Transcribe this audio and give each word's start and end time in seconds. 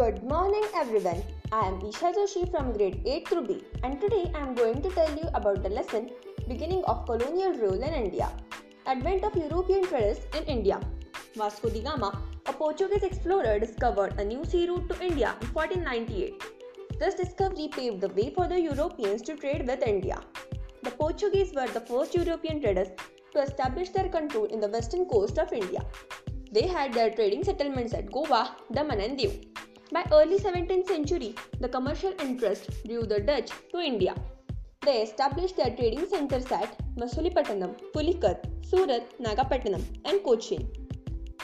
Good 0.00 0.22
morning 0.22 0.64
everyone. 0.80 1.22
I 1.52 1.66
am 1.68 1.74
Isha 1.86 2.10
Joshi 2.16 2.50
from 2.50 2.72
grade 2.74 3.02
8 3.04 3.28
through 3.28 3.42
B 3.48 3.56
and 3.84 4.00
today 4.00 4.30
I 4.34 4.38
am 4.38 4.54
going 4.54 4.80
to 4.84 4.90
tell 4.92 5.10
you 5.14 5.26
about 5.34 5.62
the 5.62 5.68
lesson 5.68 6.08
beginning 6.48 6.82
of 6.84 7.04
colonial 7.04 7.52
rule 7.62 7.82
in 7.88 7.92
India. 7.92 8.30
Advent 8.86 9.24
of 9.24 9.36
European 9.36 9.84
traders 9.86 10.20
in 10.38 10.44
India. 10.44 10.80
Vasco 11.36 11.68
da 11.68 11.82
Gama, 11.82 12.10
a 12.46 12.52
Portuguese 12.54 13.02
explorer, 13.02 13.58
discovered 13.58 14.18
a 14.18 14.24
new 14.24 14.42
sea 14.46 14.66
route 14.70 14.88
to 14.88 15.04
India 15.04 15.34
in 15.42 15.48
1498. 15.48 16.44
This 16.98 17.16
discovery 17.16 17.68
paved 17.70 18.00
the 18.00 18.14
way 18.20 18.32
for 18.34 18.48
the 18.48 18.58
Europeans 18.58 19.20
to 19.28 19.36
trade 19.36 19.66
with 19.66 19.86
India. 19.86 20.18
The 20.82 20.92
Portuguese 20.92 21.52
were 21.54 21.68
the 21.68 21.86
first 21.92 22.14
European 22.14 22.62
traders 22.62 22.88
to 23.34 23.42
establish 23.42 23.90
their 23.90 24.08
control 24.08 24.46
in 24.46 24.60
the 24.60 24.74
western 24.78 25.04
coast 25.04 25.38
of 25.38 25.52
India. 25.52 25.84
They 26.52 26.66
had 26.66 26.94
their 26.94 27.10
trading 27.10 27.44
settlements 27.44 27.92
at 27.92 28.10
Goa, 28.10 28.56
Daman 28.72 29.02
and 29.02 29.18
Diu. 29.18 29.32
By 29.92 30.06
early 30.12 30.38
17th 30.38 30.86
century, 30.86 31.34
the 31.58 31.68
commercial 31.68 32.12
interest 32.20 32.70
drew 32.86 33.06
the 33.06 33.18
Dutch 33.18 33.50
to 33.72 33.80
India. 33.80 34.14
They 34.82 35.02
established 35.02 35.56
their 35.56 35.74
trading 35.74 36.06
centers 36.06 36.46
at 36.52 36.78
Masulipatanam, 36.96 37.74
Pulicat, 37.92 38.46
Surat, 38.64 39.02
Nagapattinam 39.18 39.82
and 40.04 40.22
Cochin. 40.22 40.68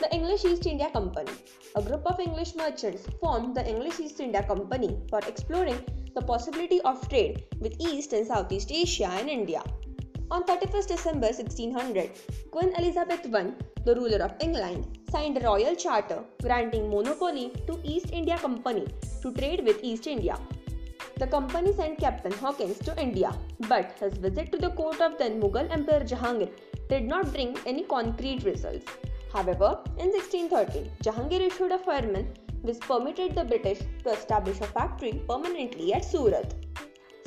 The 0.01 0.15
English 0.15 0.45
East 0.45 0.65
India 0.65 0.89
Company. 0.91 1.33
A 1.75 1.83
group 1.83 2.07
of 2.07 2.21
English 2.21 2.55
merchants 2.55 3.09
formed 3.21 3.57
the 3.57 3.67
English 3.67 3.99
East 3.99 4.21
India 4.21 4.45
Company 4.45 4.97
for 5.11 5.19
exploring 5.27 5.81
the 6.15 6.23
possibility 6.23 6.81
of 6.83 7.09
trade 7.09 7.47
with 7.59 7.75
East 7.81 8.13
and 8.13 8.25
Southeast 8.25 8.71
Asia 8.71 9.11
and 9.11 9.29
India. 9.29 9.65
On 10.31 10.45
31st 10.45 10.89
December 10.89 11.33
1600, 11.35 12.11
Queen 12.53 12.73
Elizabeth 12.79 13.27
I, 13.35 13.53
the 13.85 13.97
ruler 13.97 14.23
of 14.23 14.35
England, 14.41 14.99
signed 15.17 15.39
a 15.39 15.45
royal 15.51 15.75
charter 15.83 16.19
granting 16.47 16.85
monopoly 16.95 17.45
to 17.67 17.75
East 17.93 18.11
India 18.19 18.37
Company 18.43 18.87
to 19.23 19.33
trade 19.37 19.61
with 19.67 19.79
East 19.91 20.07
India. 20.15 20.37
The 21.21 21.29
company 21.35 21.73
sent 21.79 21.99
Captain 21.99 22.35
Hawkins 22.41 22.79
to 22.81 22.97
India, 23.05 23.31
but 23.71 23.95
his 24.01 24.19
visit 24.25 24.53
to 24.53 24.59
the 24.65 24.73
court 24.81 25.01
of 25.07 25.17
then 25.21 25.41
Mughal 25.41 25.71
Emperor 25.77 26.05
Jahangir 26.11 26.51
did 26.91 27.05
not 27.13 27.33
bring 27.33 27.57
any 27.65 27.85
concrete 27.95 28.45
results. 28.51 28.85
However, 29.33 29.71
in 30.05 30.13
1613, 30.19 30.93
Jahangir 31.07 31.41
issued 31.49 31.73
a 31.73 31.81
firman 31.89 32.29
which 32.61 32.81
permitted 32.81 33.35
the 33.35 33.49
British 33.55 33.81
to 34.05 34.11
establish 34.19 34.61
a 34.61 34.71
factory 34.79 35.15
permanently 35.31 35.95
at 35.95 36.05
Surat. 36.05 36.55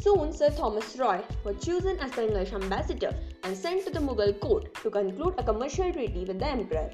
Soon, 0.04 0.32
Sir 0.32 0.52
Thomas 0.62 0.96
Roy 0.96 1.20
was 1.44 1.66
chosen 1.66 1.98
as 2.00 2.12
the 2.12 2.28
English 2.28 2.54
ambassador 2.54 3.14
and 3.44 3.58
sent 3.58 3.86
to 3.86 3.92
the 3.98 4.08
Mughal 4.10 4.40
court 4.48 4.74
to 4.84 4.98
conclude 5.02 5.34
a 5.40 5.48
commercial 5.52 5.92
treaty 5.92 6.26
with 6.26 6.40
the 6.40 6.52
emperor. 6.58 6.90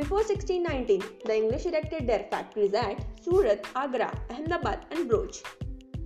Before 0.00 0.24
1619, 0.24 1.02
the 1.26 1.36
English 1.36 1.66
erected 1.66 2.06
their 2.06 2.24
factories 2.30 2.72
at 2.72 3.04
Surat, 3.22 3.66
Agra, 3.76 4.10
Ahmedabad, 4.30 4.86
and 4.92 5.10
Bhuj. 5.10 5.44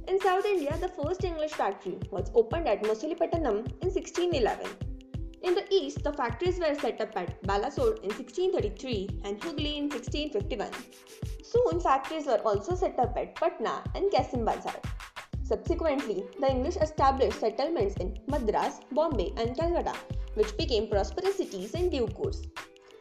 In 0.09 0.21
South 0.21 0.45
India, 0.45 0.77
the 0.81 0.89
first 0.89 1.23
English 1.23 1.53
factory 1.53 2.01
was 2.11 2.29
opened 2.35 2.67
at 2.67 2.83
Masulipatanam 2.83 3.59
in 3.83 3.91
1611. 3.95 4.67
In 5.43 5.55
the 5.55 5.65
east, 5.71 6.03
the 6.03 6.13
factories 6.13 6.59
were 6.59 6.75
set 6.75 7.01
up 7.01 7.17
at 7.17 7.41
Balasore 7.45 8.03
in 8.03 8.11
1633 8.11 9.21
and 9.23 9.41
Hooghly 9.41 9.77
in 9.77 9.89
1651. 9.89 10.71
Soon, 11.45 11.79
factories 11.79 12.27
were 12.27 12.43
also 12.45 12.75
set 12.75 12.99
up 12.99 13.17
at 13.17 13.37
Patna 13.37 13.85
and 13.95 14.11
Kasim 14.11 14.45
Bazar. 14.45 14.75
Subsequently, 15.45 16.25
the 16.41 16.51
English 16.51 16.79
established 16.79 17.39
settlements 17.39 17.95
in 17.99 18.19
Madras, 18.27 18.81
Bombay, 18.91 19.33
and 19.37 19.57
Calcutta, 19.57 19.95
which 20.35 20.57
became 20.57 20.89
prosperous 20.89 21.37
cities 21.37 21.75
in 21.75 21.91
due 21.91 22.09
course. 22.09 22.43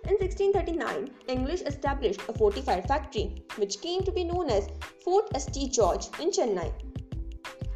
In 0.05 0.17
1639, 0.19 1.09
English 1.27 1.61
established 1.61 2.19
a 2.27 2.33
fortified 2.33 2.85
factory, 2.87 3.43
which 3.55 3.79
came 3.79 4.03
to 4.03 4.11
be 4.11 4.25
known 4.25 4.49
as 4.49 4.67
Fort 5.01 5.29
St. 5.39 5.71
George 5.71 6.07
in 6.19 6.29
Chennai. 6.29 6.71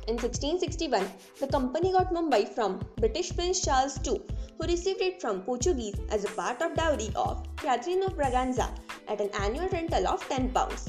In 0.07 0.16
1661, 0.16 1.09
the 1.40 1.47
company 1.47 1.94
got 1.94 2.13
Mumbai 2.13 2.47
from 2.53 2.81
British 2.97 3.34
Prince 3.34 3.62
Charles 3.62 3.97
II, 4.06 4.22
who 4.57 4.68
received 4.68 5.02
it 5.02 5.22
from 5.22 5.41
Portuguese 5.44 5.96
as 6.09 6.25
a 6.25 6.29
part 6.29 6.62
of 6.62 6.75
dowry 6.75 7.09
of 7.16 7.46
Catherine 7.56 8.03
of 8.03 8.18
Braganza 8.18 8.69
at 9.07 9.22
an 9.22 9.29
annual 9.40 9.69
rental 9.69 10.06
of 10.07 10.28
10 10.28 10.52
pounds. 10.52 10.88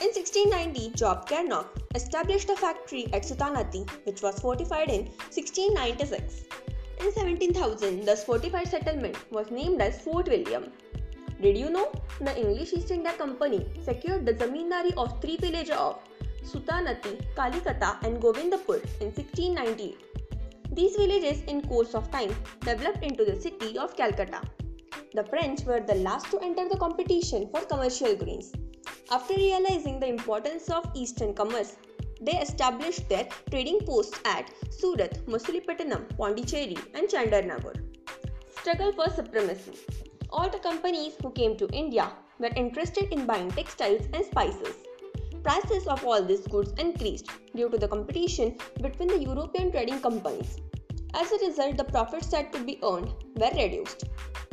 In 0.00 0.08
1690, 0.14 0.90
Job 0.96 1.28
Charnock 1.28 1.66
established 1.94 2.48
a 2.48 2.56
factory 2.56 3.06
at 3.12 3.24
Sutanati, 3.24 3.88
which 4.06 4.22
was 4.22 4.38
fortified 4.38 4.88
in 4.88 5.06
1696. 5.34 6.44
In 7.00 7.12
17,000, 7.12 8.04
this 8.04 8.24
fortified 8.24 8.68
settlement 8.68 9.16
was 9.32 9.50
named 9.50 9.80
as 9.80 10.02
Fort 10.02 10.28
William. 10.28 10.70
Did 11.40 11.56
you 11.56 11.70
know 11.70 11.90
the 12.20 12.38
English 12.38 12.74
East 12.74 12.90
India 12.90 13.12
Company 13.14 13.66
secured 13.82 14.26
the 14.26 14.34
zamindari 14.34 14.92
of 14.98 15.18
three 15.22 15.38
villages 15.38 15.70
of 15.70 15.98
Sutanati, 16.44 17.24
Kalikata, 17.34 18.04
and 18.04 18.20
Govindapur 18.20 18.84
in 19.00 19.12
1698? 19.14 19.96
These 20.72 20.96
villages, 20.96 21.42
in 21.44 21.62
course 21.62 21.94
of 21.94 22.10
time, 22.10 22.34
developed 22.60 23.02
into 23.02 23.24
the 23.24 23.40
city 23.40 23.78
of 23.78 23.96
Calcutta. 23.96 24.42
The 25.14 25.24
French 25.24 25.64
were 25.64 25.80
the 25.80 25.94
last 25.94 26.30
to 26.32 26.38
enter 26.40 26.68
the 26.68 26.76
competition 26.76 27.48
for 27.50 27.62
commercial 27.62 28.14
grains. 28.14 28.52
After 29.10 29.34
realizing 29.34 30.00
the 30.00 30.06
importance 30.06 30.68
of 30.68 30.84
eastern 30.94 31.32
commerce, 31.32 31.76
they 32.20 32.38
established 32.38 33.08
their 33.08 33.28
trading 33.50 33.80
posts 33.80 34.18
at 34.24 34.50
Surat, 34.70 35.18
Masulipatanam, 35.26 36.16
Pondicherry, 36.16 36.76
and 36.94 37.08
Chandarnagar. 37.08 37.74
Struggle 38.60 38.92
for 38.92 39.10
supremacy. 39.10 39.72
All 40.30 40.48
the 40.50 40.58
companies 40.58 41.14
who 41.22 41.30
came 41.30 41.56
to 41.56 41.68
India 41.68 42.12
were 42.38 42.52
interested 42.56 43.12
in 43.12 43.26
buying 43.26 43.50
textiles 43.50 44.06
and 44.12 44.24
spices. 44.24 44.74
Prices 45.42 45.86
of 45.86 46.04
all 46.04 46.22
these 46.22 46.46
goods 46.46 46.72
increased 46.78 47.30
due 47.56 47.70
to 47.70 47.78
the 47.78 47.88
competition 47.88 48.56
between 48.82 49.08
the 49.08 49.22
European 49.22 49.72
trading 49.72 50.00
companies. 50.00 50.58
As 51.14 51.32
a 51.32 51.46
result, 51.46 51.76
the 51.76 51.84
profits 51.84 52.28
that 52.28 52.52
could 52.52 52.66
be 52.66 52.78
earned 52.82 53.12
were 53.36 53.50
reduced. 53.56 54.04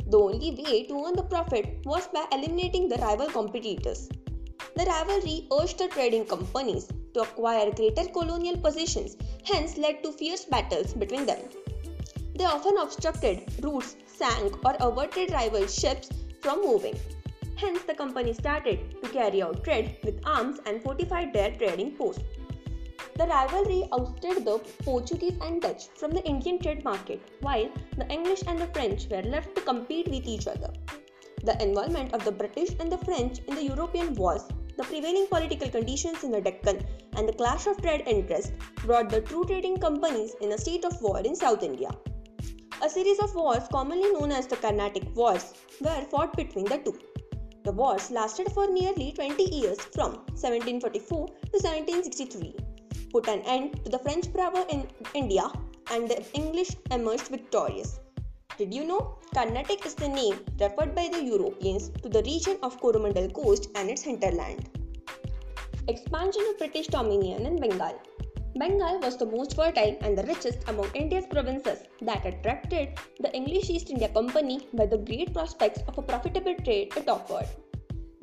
The 0.06 0.18
only 0.18 0.50
way 0.52 0.84
to 0.84 1.04
earn 1.04 1.14
the 1.14 1.22
profit 1.22 1.84
was 1.84 2.08
by 2.08 2.24
eliminating 2.32 2.88
the 2.88 2.96
rival 2.96 3.26
competitors. 3.26 4.08
The 4.74 4.86
rivalry 4.86 5.46
urged 5.52 5.78
the 5.78 5.88
trading 5.88 6.24
companies 6.24 6.88
to 7.18 7.24
acquire 7.24 7.70
greater 7.72 8.04
colonial 8.08 8.56
possessions, 8.56 9.16
hence 9.44 9.76
led 9.76 10.02
to 10.02 10.12
fierce 10.12 10.44
battles 10.44 10.94
between 10.94 11.26
them. 11.26 11.40
They 12.36 12.44
often 12.44 12.78
obstructed 12.78 13.52
routes, 13.62 13.96
sank, 14.06 14.64
or 14.64 14.76
averted 14.80 15.32
rival 15.32 15.66
ships 15.66 16.10
from 16.40 16.62
moving. 16.62 16.96
Hence, 17.56 17.82
the 17.82 17.94
company 17.94 18.32
started 18.32 19.02
to 19.02 19.08
carry 19.08 19.42
out 19.42 19.64
trade 19.64 19.96
with 20.04 20.24
arms 20.24 20.60
and 20.64 20.80
fortified 20.80 21.32
their 21.32 21.50
trading 21.50 21.96
posts. 21.96 22.22
The 23.16 23.26
rivalry 23.26 23.88
ousted 23.90 24.44
the 24.44 24.60
Portuguese 24.84 25.38
and 25.42 25.60
Dutch 25.60 25.88
from 25.96 26.12
the 26.12 26.24
Indian 26.24 26.60
trade 26.60 26.84
market, 26.84 27.20
while 27.40 27.68
the 27.96 28.06
English 28.08 28.42
and 28.46 28.60
the 28.60 28.68
French 28.68 29.08
were 29.10 29.22
left 29.22 29.56
to 29.56 29.62
compete 29.62 30.06
with 30.06 30.24
each 30.24 30.46
other. 30.46 30.72
The 31.42 31.60
involvement 31.60 32.14
of 32.14 32.24
the 32.24 32.30
British 32.30 32.70
and 32.78 32.92
the 32.92 32.98
French 32.98 33.40
in 33.48 33.56
the 33.56 33.64
European 33.64 34.14
wars 34.14 34.42
the 34.78 34.84
prevailing 34.84 35.26
political 35.26 35.68
conditions 35.68 36.22
in 36.22 36.30
the 36.30 36.40
Deccan 36.40 36.80
and 37.16 37.28
the 37.28 37.32
clash 37.32 37.66
of 37.66 37.82
trade 37.82 38.04
interests 38.06 38.52
brought 38.86 39.10
the 39.10 39.20
true 39.20 39.44
trading 39.44 39.76
companies 39.76 40.36
in 40.40 40.52
a 40.52 40.58
state 40.58 40.84
of 40.84 41.02
war 41.02 41.18
in 41.18 41.34
South 41.34 41.64
India. 41.64 41.90
A 42.80 42.88
series 42.88 43.18
of 43.18 43.34
wars, 43.34 43.64
commonly 43.72 44.12
known 44.12 44.30
as 44.30 44.46
the 44.46 44.54
Carnatic 44.54 45.02
Wars, 45.16 45.52
were 45.80 46.06
fought 46.12 46.36
between 46.36 46.64
the 46.66 46.78
two. 46.78 46.96
The 47.64 47.72
wars 47.72 48.12
lasted 48.12 48.52
for 48.52 48.68
nearly 48.68 49.10
20 49.10 49.42
years 49.52 49.80
from 49.96 50.12
1744 50.38 51.26
to 51.26 51.58
1763, 51.58 52.54
put 53.10 53.26
an 53.26 53.40
end 53.46 53.84
to 53.84 53.90
the 53.90 53.98
French 53.98 54.32
power 54.32 54.64
in 54.70 54.86
India, 55.12 55.50
and 55.90 56.08
the 56.08 56.24
English 56.34 56.70
emerged 56.92 57.26
victorious. 57.26 57.98
Did 58.58 58.74
you 58.74 58.84
know 58.84 59.18
Carnatic 59.32 59.86
is 59.86 59.94
the 59.94 60.08
name 60.08 60.40
referred 60.60 60.92
by 60.92 61.08
the 61.12 61.22
Europeans 61.22 61.90
to 62.02 62.08
the 62.08 62.24
region 62.24 62.56
of 62.64 62.80
Coromandel 62.80 63.28
coast 63.30 63.68
and 63.76 63.88
its 63.88 64.02
hinterland? 64.02 64.68
Expansion 65.86 66.42
of 66.50 66.58
British 66.58 66.88
dominion 66.88 67.46
in 67.46 67.60
Bengal. 67.60 67.94
Bengal 68.56 68.98
was 68.98 69.16
the 69.16 69.26
most 69.26 69.54
fertile 69.54 69.96
and 70.00 70.18
the 70.18 70.24
richest 70.24 70.68
among 70.68 70.90
India's 70.96 71.28
provinces 71.28 71.84
that 72.02 72.26
attracted 72.26 72.98
the 73.20 73.32
English 73.32 73.70
East 73.70 73.90
India 73.90 74.08
Company 74.08 74.66
by 74.74 74.86
the 74.86 74.98
great 74.98 75.32
prospects 75.32 75.84
of 75.86 75.96
a 75.96 76.02
profitable 76.02 76.56
trade 76.64 76.92
it 76.96 77.08
offered. 77.08 77.46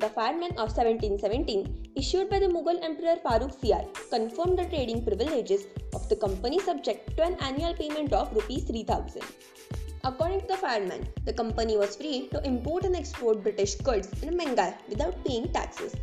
The 0.00 0.10
Firman 0.10 0.52
of 0.58 0.68
1717, 0.76 1.92
issued 1.96 2.28
by 2.28 2.40
the 2.40 2.48
Mughal 2.48 2.84
Emperor 2.84 3.16
Farrukhsiyar, 3.24 3.86
confirmed 4.10 4.58
the 4.58 4.66
trading 4.66 5.02
privileges 5.02 5.66
of 5.94 6.06
the 6.10 6.16
company 6.16 6.58
subject 6.58 7.16
to 7.16 7.22
an 7.22 7.36
annual 7.40 7.72
payment 7.72 8.12
of 8.12 8.36
rupees 8.36 8.64
3000. 8.64 9.22
According 10.06 10.42
to 10.42 10.46
the 10.46 10.56
firman, 10.56 11.08
the 11.24 11.32
company 11.32 11.76
was 11.76 11.96
free 11.96 12.28
to 12.28 12.40
import 12.46 12.84
and 12.84 12.94
export 12.94 13.42
British 13.42 13.74
goods 13.74 14.08
in 14.22 14.36
Bengal 14.36 14.72
without 14.88 15.24
paying 15.24 15.52
taxes. 15.52 15.96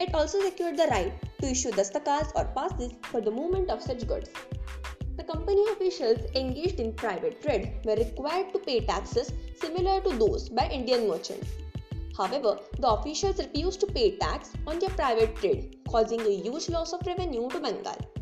It 0.00 0.12
also 0.12 0.40
secured 0.40 0.76
the 0.76 0.88
right 0.88 1.12
to 1.40 1.46
issue 1.48 1.70
dastakhals 1.70 2.32
or 2.34 2.46
passes 2.46 2.94
for 3.02 3.20
the 3.20 3.30
movement 3.30 3.70
of 3.70 3.80
such 3.80 4.08
goods. 4.08 4.28
The 5.16 5.22
company 5.22 5.64
officials 5.70 6.18
engaged 6.34 6.80
in 6.80 6.94
private 6.94 7.40
trade 7.40 7.74
were 7.84 7.94
required 7.94 8.52
to 8.54 8.58
pay 8.58 8.80
taxes 8.80 9.32
similar 9.54 10.00
to 10.00 10.18
those 10.18 10.48
by 10.48 10.68
Indian 10.68 11.06
merchants. 11.06 11.48
However, 12.16 12.58
the 12.80 12.88
officials 12.88 13.38
refused 13.38 13.78
to 13.80 13.86
pay 13.86 14.16
tax 14.16 14.50
on 14.66 14.80
their 14.80 14.90
private 14.90 15.36
trade, 15.36 15.76
causing 15.88 16.22
a 16.22 16.40
huge 16.42 16.68
loss 16.70 16.92
of 16.92 17.06
revenue 17.06 17.48
to 17.50 17.60
Bengal. 17.60 18.17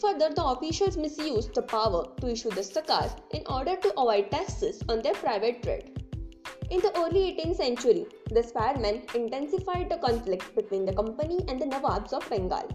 Further, 0.00 0.30
the 0.34 0.44
officials 0.44 0.96
misused 0.96 1.54
the 1.54 1.62
power 1.62 2.06
to 2.20 2.28
issue 2.28 2.50
the 2.50 2.62
zakats 2.62 3.16
in 3.30 3.42
order 3.46 3.76
to 3.76 3.90
avoid 3.92 4.30
taxes 4.30 4.82
on 4.88 5.02
their 5.02 5.14
private 5.14 5.62
trade. 5.62 6.04
In 6.70 6.80
the 6.80 6.96
early 6.98 7.36
18th 7.38 7.56
century, 7.56 8.06
the 8.30 8.42
Sparemen 8.42 9.14
intensified 9.14 9.90
the 9.90 9.98
conflict 9.98 10.54
between 10.56 10.84
the 10.84 10.92
company 10.92 11.44
and 11.48 11.60
the 11.60 11.66
Nawabs 11.66 12.12
of 12.12 12.28
Bengal. 12.28 12.68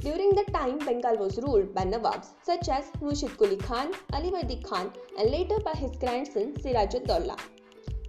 During 0.00 0.34
that 0.36 0.52
time, 0.54 0.78
Bengal 0.78 1.18
was 1.18 1.36
ruled 1.38 1.74
by 1.74 1.84
Nawabs 1.84 2.28
such 2.42 2.68
as 2.68 2.90
Murshid 3.02 3.36
Quli 3.36 3.62
Khan, 3.62 3.92
Ali 4.12 4.30
Alivardi 4.30 4.64
Khan, 4.64 4.92
and 5.18 5.30
later 5.30 5.58
by 5.62 5.72
his 5.72 5.90
grandson 5.98 6.54
Sirajud-Dowla. 6.54 7.38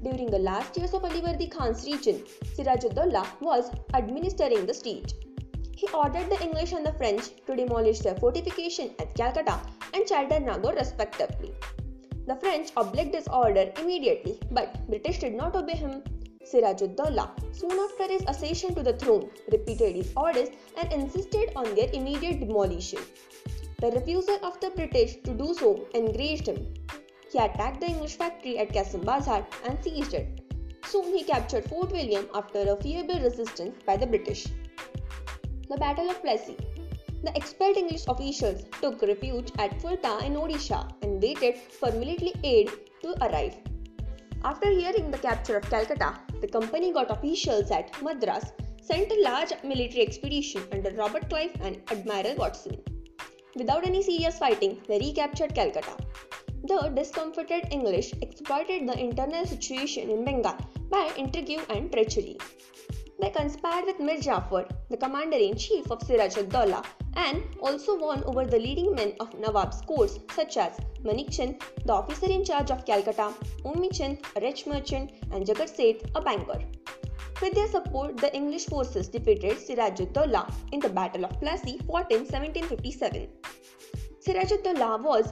During 0.01 0.31
the 0.31 0.39
last 0.39 0.77
years 0.77 0.93
of 0.93 1.03
Ali 1.03 1.19
Alivardi 1.19 1.51
Khan's 1.51 1.85
regime, 1.85 2.23
Sirajud-Dowla 2.55 3.41
was 3.41 3.71
administering 3.93 4.65
the 4.65 4.73
state. 4.73 5.13
He 5.75 5.87
ordered 5.93 6.29
the 6.29 6.41
English 6.43 6.73
and 6.73 6.85
the 6.85 6.93
French 6.93 7.29
to 7.45 7.55
demolish 7.55 7.99
their 7.99 8.15
fortification 8.15 8.93
at 8.99 9.15
Calcutta 9.15 9.59
and 9.93 10.05
Chandernagore 10.05 10.75
respectively. 10.75 11.53
The 12.27 12.35
French 12.35 12.71
obeyed 12.77 13.11
this 13.11 13.27
order 13.27 13.71
immediately, 13.79 14.39
but 14.51 14.87
British 14.87 15.19
did 15.19 15.33
not 15.33 15.55
obey 15.55 15.75
him. 15.75 16.03
Sirajud-Dowla, 16.43 17.55
soon 17.55 17.71
after 17.71 18.07
his 18.07 18.21
accession 18.23 18.75
to 18.75 18.83
the 18.83 18.93
throne, 18.93 19.29
repeated 19.51 19.95
his 19.95 20.11
orders 20.15 20.49
and 20.77 20.91
insisted 20.91 21.51
on 21.55 21.73
their 21.75 21.89
immediate 21.93 22.39
demolition. 22.39 22.99
The 23.79 23.91
refusal 23.91 24.37
of 24.43 24.59
the 24.59 24.69
British 24.69 25.15
to 25.23 25.33
do 25.33 25.53
so 25.53 25.87
enraged 25.95 26.47
him. 26.47 26.73
He 27.31 27.39
attacked 27.39 27.81
the 27.81 27.87
English 27.87 28.17
factory 28.17 28.57
at 28.59 28.73
Kasim 28.73 29.01
Bazar 29.01 29.47
and 29.65 29.83
seized 29.83 30.13
it. 30.13 30.41
Soon 30.85 31.15
he 31.15 31.23
captured 31.23 31.69
Fort 31.69 31.91
William 31.91 32.27
after 32.35 32.59
a 32.59 32.75
feeble 32.75 33.19
resistance 33.19 33.75
by 33.85 33.97
the 33.97 34.05
British 34.05 34.47
the 35.71 35.77
Battle 35.77 36.09
of 36.09 36.21
Plassey. 36.21 36.57
The 37.23 37.31
expelled 37.33 37.77
English 37.77 38.03
officials 38.09 38.63
took 38.81 39.01
refuge 39.03 39.51
at 39.57 39.79
Fulta 39.79 40.21
in 40.25 40.33
Odisha 40.33 40.79
and 41.01 41.21
waited 41.23 41.57
for 41.57 41.91
military 41.93 42.33
aid 42.43 42.69
to 43.03 43.13
arrive. 43.25 43.55
After 44.43 44.69
hearing 44.69 45.11
the 45.11 45.17
capture 45.17 45.55
of 45.55 45.69
Calcutta, 45.69 46.09
the 46.41 46.47
company 46.47 46.91
got 46.91 47.09
officials 47.09 47.71
at 47.71 48.01
Madras 48.03 48.51
sent 48.81 49.13
a 49.13 49.21
large 49.21 49.53
military 49.63 50.01
expedition 50.01 50.63
under 50.73 50.91
Robert 50.91 51.29
Clive 51.29 51.55
and 51.61 51.81
Admiral 51.89 52.35
Watson. 52.35 52.77
Without 53.55 53.85
any 53.85 54.03
serious 54.03 54.39
fighting, 54.39 54.81
they 54.89 54.99
recaptured 54.99 55.55
Calcutta. 55.55 55.95
The 56.63 56.91
discomfited 56.93 57.69
English 57.71 58.11
exploited 58.21 58.89
the 58.89 58.99
internal 58.99 59.45
situation 59.45 60.09
in 60.09 60.25
Bengal 60.25 60.57
by 60.89 61.13
intrigue 61.17 61.61
and 61.69 61.89
treachery. 61.91 62.37
They 63.21 63.29
conspired 63.29 63.85
with 63.85 63.99
Mir 63.99 64.19
Jafar, 64.19 64.65
the 64.89 64.97
commander 64.97 65.37
in 65.37 65.55
chief 65.55 65.91
of 65.91 66.01
Siraj 66.01 66.37
ad 66.39 66.85
and 67.15 67.43
also 67.61 67.95
won 67.95 68.23
over 68.23 68.45
the 68.45 68.57
leading 68.57 68.95
men 68.95 69.13
of 69.19 69.39
Nawab's 69.39 69.81
courts, 69.81 70.17
such 70.33 70.57
as 70.57 70.79
Manik 71.03 71.29
Chand, 71.29 71.61
the 71.85 71.93
officer 71.93 72.25
in 72.25 72.43
charge 72.43 72.71
of 72.71 72.83
Calcutta, 72.83 73.31
Ummi 73.63 73.95
Chand, 73.95 74.25
a 74.35 74.41
rich 74.41 74.65
merchant, 74.65 75.11
and 75.31 75.45
Jagat 75.45 75.69
Seth, 75.69 76.01
a 76.15 76.21
banker. 76.21 76.59
With 77.43 77.53
their 77.53 77.67
support, 77.67 78.17
the 78.17 78.35
English 78.35 78.65
forces 78.65 79.07
defeated 79.07 79.57
Sirajud-Dowla 79.57 80.51
in 80.71 80.79
the 80.79 80.89
Battle 80.89 81.25
of 81.25 81.39
Plassey 81.39 81.77
fought 81.85 82.11
in 82.11 82.25
1757. 82.25 83.29
Sirajud-Dowla 84.25 84.99
was 85.03 85.31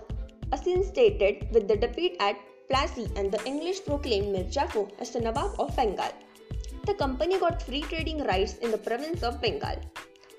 assassinated 0.51 1.47
with 1.51 1.68
the 1.68 1.75
defeat 1.75 2.18
at 2.19 2.35
Plassey 2.69 3.12
and 3.15 3.31
the 3.31 3.44
English 3.45 3.83
proclaimed 3.83 4.31
Mir 4.31 4.44
Jafar 4.44 4.88
as 5.00 5.09
the 5.09 5.21
Nawab 5.21 5.59
of 5.59 5.75
Bengal 5.75 6.12
the 6.89 6.95
company 6.95 7.38
got 7.38 7.62
free 7.62 7.81
trading 7.81 8.21
rights 8.24 8.53
in 8.65 8.71
the 8.71 8.77
province 8.86 9.21
of 9.21 9.39
Bengal. 9.41 9.75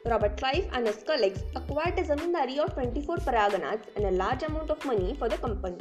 Robert 0.05 0.37
Clive 0.37 0.69
and 0.73 0.85
his 0.85 1.05
colleagues 1.11 1.43
acquired 1.55 1.97
a 1.97 2.03
zamindari 2.03 2.57
of 2.59 2.73
24 2.75 3.19
paraganas 3.19 3.83
and 3.95 4.07
a 4.07 4.17
large 4.23 4.43
amount 4.43 4.69
of 4.69 4.85
money 4.85 5.15
for 5.21 5.29
the 5.29 5.39
company. 5.39 5.79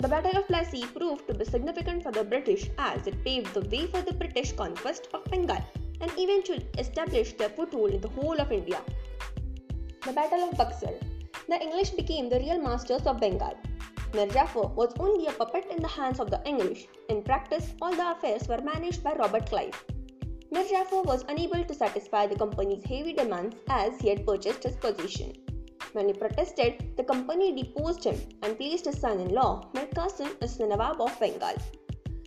The 0.00 0.08
Battle 0.08 0.36
of 0.40 0.46
Plassey 0.48 0.82
proved 0.94 1.26
to 1.28 1.32
be 1.32 1.46
significant 1.46 2.02
for 2.02 2.12
the 2.12 2.22
British 2.22 2.68
as 2.76 3.06
it 3.06 3.24
paved 3.24 3.54
the 3.54 3.66
way 3.72 3.86
for 3.86 4.02
the 4.02 4.12
British 4.12 4.52
conquest 4.52 5.08
of 5.14 5.24
Bengal 5.30 5.64
and 6.02 6.12
eventually 6.18 6.66
established 6.76 7.38
their 7.38 7.48
foothold 7.48 7.92
in 7.92 8.02
the 8.02 8.14
whole 8.18 8.38
of 8.38 8.52
India. 8.52 8.82
The 10.04 10.12
Battle 10.12 10.50
of 10.50 10.58
Buxar. 10.58 10.94
The 11.48 11.62
English 11.62 11.92
became 12.02 12.28
the 12.28 12.40
real 12.40 12.60
masters 12.60 13.06
of 13.06 13.20
Bengal. 13.20 13.56
Mir 14.14 14.26
Jafar 14.26 14.68
was 14.68 14.94
only 14.98 15.26
a 15.26 15.32
puppet 15.32 15.66
in 15.70 15.82
the 15.82 15.88
hands 15.88 16.18
of 16.18 16.30
the 16.30 16.40
English. 16.46 16.86
In 17.10 17.22
practice, 17.22 17.74
all 17.82 17.92
the 17.92 18.10
affairs 18.12 18.48
were 18.48 18.62
managed 18.62 19.04
by 19.04 19.12
Robert 19.12 19.50
Clive. 19.50 19.84
Mir 20.50 20.64
Jafar 20.64 21.02
was 21.02 21.26
unable 21.28 21.62
to 21.62 21.74
satisfy 21.74 22.26
the 22.26 22.34
company's 22.34 22.82
heavy 22.84 23.12
demands 23.12 23.56
as 23.68 24.00
he 24.00 24.08
had 24.08 24.24
purchased 24.26 24.62
his 24.62 24.76
position. 24.76 25.34
When 25.92 26.08
he 26.08 26.14
protested, 26.14 26.96
the 26.96 27.04
company 27.04 27.54
deposed 27.54 28.02
him 28.02 28.18
and 28.42 28.56
placed 28.56 28.86
his 28.86 28.98
son-in-law, 28.98 29.72
Mir 29.74 29.86
Qasim, 29.88 30.36
as 30.40 30.56
the 30.56 30.66
Nawab 30.66 31.02
of 31.02 31.20
Bengal. 31.20 31.56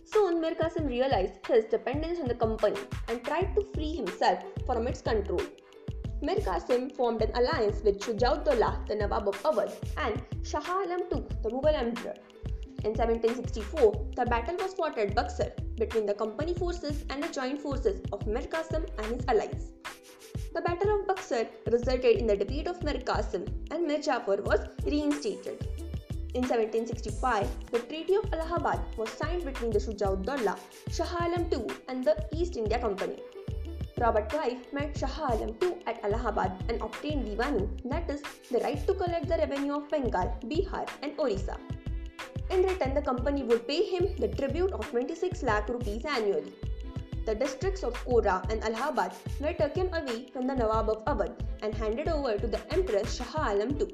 Soon, 0.04 0.40
Mir 0.40 0.54
Qasim 0.54 0.86
realized 0.86 1.44
his 1.48 1.64
dependence 1.64 2.20
on 2.20 2.28
the 2.28 2.34
company 2.36 2.80
and 3.08 3.24
tried 3.24 3.56
to 3.56 3.66
free 3.74 3.96
himself 3.96 4.44
from 4.66 4.86
its 4.86 5.02
control. 5.02 5.40
Mir 6.26 6.36
Qasim 6.36 6.94
formed 6.94 7.20
an 7.20 7.32
alliance 7.34 7.82
with 7.82 7.98
Shujauddaulah, 8.00 8.86
the 8.86 8.94
Nawab 8.94 9.26
of 9.26 9.42
Awadh, 9.42 9.72
and 9.96 10.22
Shah 10.44 10.60
Alam 10.60 11.00
II, 11.12 11.24
the 11.42 11.50
Mughal 11.50 11.74
emperor. 11.74 12.14
In 12.84 12.92
1764, 12.94 14.10
the 14.14 14.24
battle 14.26 14.54
was 14.58 14.72
fought 14.74 14.96
at 14.98 15.16
Buxar 15.16 15.50
between 15.76 16.06
the 16.06 16.14
company 16.14 16.54
forces 16.54 17.04
and 17.10 17.20
the 17.24 17.28
joint 17.28 17.60
forces 17.60 18.00
of 18.12 18.24
Mir 18.28 18.42
Qasim 18.42 18.88
and 18.98 19.06
his 19.06 19.24
allies. 19.26 19.72
The 20.54 20.60
Battle 20.60 21.00
of 21.00 21.08
Buxar 21.08 21.48
resulted 21.72 22.18
in 22.18 22.28
the 22.28 22.36
defeat 22.36 22.68
of 22.68 22.80
Mir 22.84 23.00
Qasim 23.10 23.48
and 23.72 23.84
Mir 23.84 23.98
Jafar 23.98 24.42
was 24.42 24.60
reinstated. 24.86 25.66
In 26.34 26.42
1765, 26.42 27.48
the 27.72 27.80
Treaty 27.80 28.14
of 28.14 28.32
Allahabad 28.32 28.80
was 28.96 29.10
signed 29.10 29.44
between 29.44 29.72
the 29.72 29.80
Shujauddaulah, 29.80 30.56
Shah 30.88 31.16
Alam 31.18 31.48
II 31.52 31.66
and 31.88 32.04
the 32.04 32.16
East 32.32 32.56
India 32.56 32.78
Company. 32.78 33.18
Robert 34.02 34.28
Clive 34.30 34.62
met 34.74 34.98
Shah 34.98 35.30
Alam 35.30 35.54
II 35.62 35.74
at 35.86 36.02
Allahabad 36.02 36.50
and 36.68 36.82
obtained 36.82 37.24
Diwani, 37.24 37.68
that 37.88 38.10
is, 38.10 38.20
the 38.50 38.58
right 38.58 38.84
to 38.84 38.94
collect 38.94 39.28
the 39.28 39.36
revenue 39.36 39.76
of 39.76 39.88
Bengal, 39.90 40.34
Bihar, 40.50 40.88
and 41.02 41.12
Orissa. 41.20 41.56
In 42.50 42.64
return, 42.64 42.94
the 42.94 43.00
company 43.00 43.44
would 43.44 43.68
pay 43.68 43.84
him 43.84 44.08
the 44.18 44.26
tribute 44.26 44.72
of 44.72 44.90
26 44.90 45.44
lakh 45.44 45.68
rupees 45.68 46.04
annually. 46.04 46.52
The 47.26 47.36
districts 47.36 47.84
of 47.84 47.94
Kora 48.04 48.42
and 48.50 48.64
Allahabad 48.64 49.12
were 49.40 49.52
taken 49.52 49.94
away 49.94 50.26
from 50.32 50.48
the 50.48 50.56
Nawab 50.56 50.90
of 50.90 51.04
Awadh 51.04 51.38
and 51.62 51.72
handed 51.72 52.08
over 52.08 52.36
to 52.38 52.48
the 52.48 52.60
Empress 52.74 53.14
Shah 53.14 53.52
Alam 53.52 53.78
II. 53.80 53.86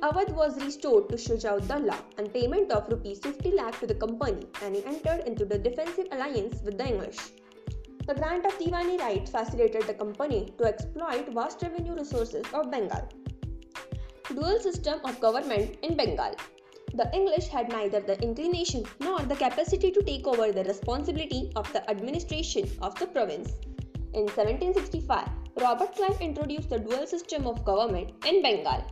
Awadh 0.00 0.32
was 0.32 0.56
restored 0.64 1.10
to 1.10 1.16
Shujauddaulah 1.16 2.00
and 2.16 2.32
payment 2.32 2.72
of 2.72 2.88
rupees 2.88 3.18
50 3.18 3.50
lakh 3.50 3.78
to 3.80 3.86
the 3.86 3.94
company 4.06 4.46
and 4.62 4.74
he 4.74 4.82
entered 4.86 5.26
into 5.26 5.44
the 5.44 5.58
defensive 5.58 6.06
alliance 6.12 6.62
with 6.62 6.78
the 6.78 6.88
English. 6.88 7.18
The 8.08 8.14
grant 8.14 8.46
of 8.46 8.58
Diwani 8.58 8.98
rights 8.98 9.30
facilitated 9.30 9.86
the 9.86 9.92
company 9.92 10.54
to 10.56 10.64
exploit 10.64 11.28
vast 11.28 11.60
revenue 11.60 11.94
resources 11.94 12.46
of 12.54 12.70
Bengal. 12.70 13.06
Dual 14.34 14.58
system 14.60 15.00
of 15.04 15.20
government 15.20 15.76
in 15.82 15.94
Bengal. 15.94 16.32
The 16.94 17.10
English 17.12 17.48
had 17.48 17.68
neither 17.68 18.00
the 18.00 18.18
inclination 18.22 18.86
nor 18.98 19.18
the 19.18 19.36
capacity 19.36 19.90
to 19.90 20.02
take 20.02 20.26
over 20.26 20.50
the 20.52 20.64
responsibility 20.64 21.52
of 21.54 21.70
the 21.74 21.82
administration 21.90 22.70
of 22.80 22.98
the 22.98 23.08
province. 23.08 23.52
In 24.14 24.22
1765, 24.22 25.28
Robert 25.60 25.94
Clive 25.94 26.22
introduced 26.22 26.70
the 26.70 26.78
dual 26.78 27.06
system 27.06 27.46
of 27.46 27.62
government 27.62 28.12
in 28.24 28.40
Bengal. 28.40 28.86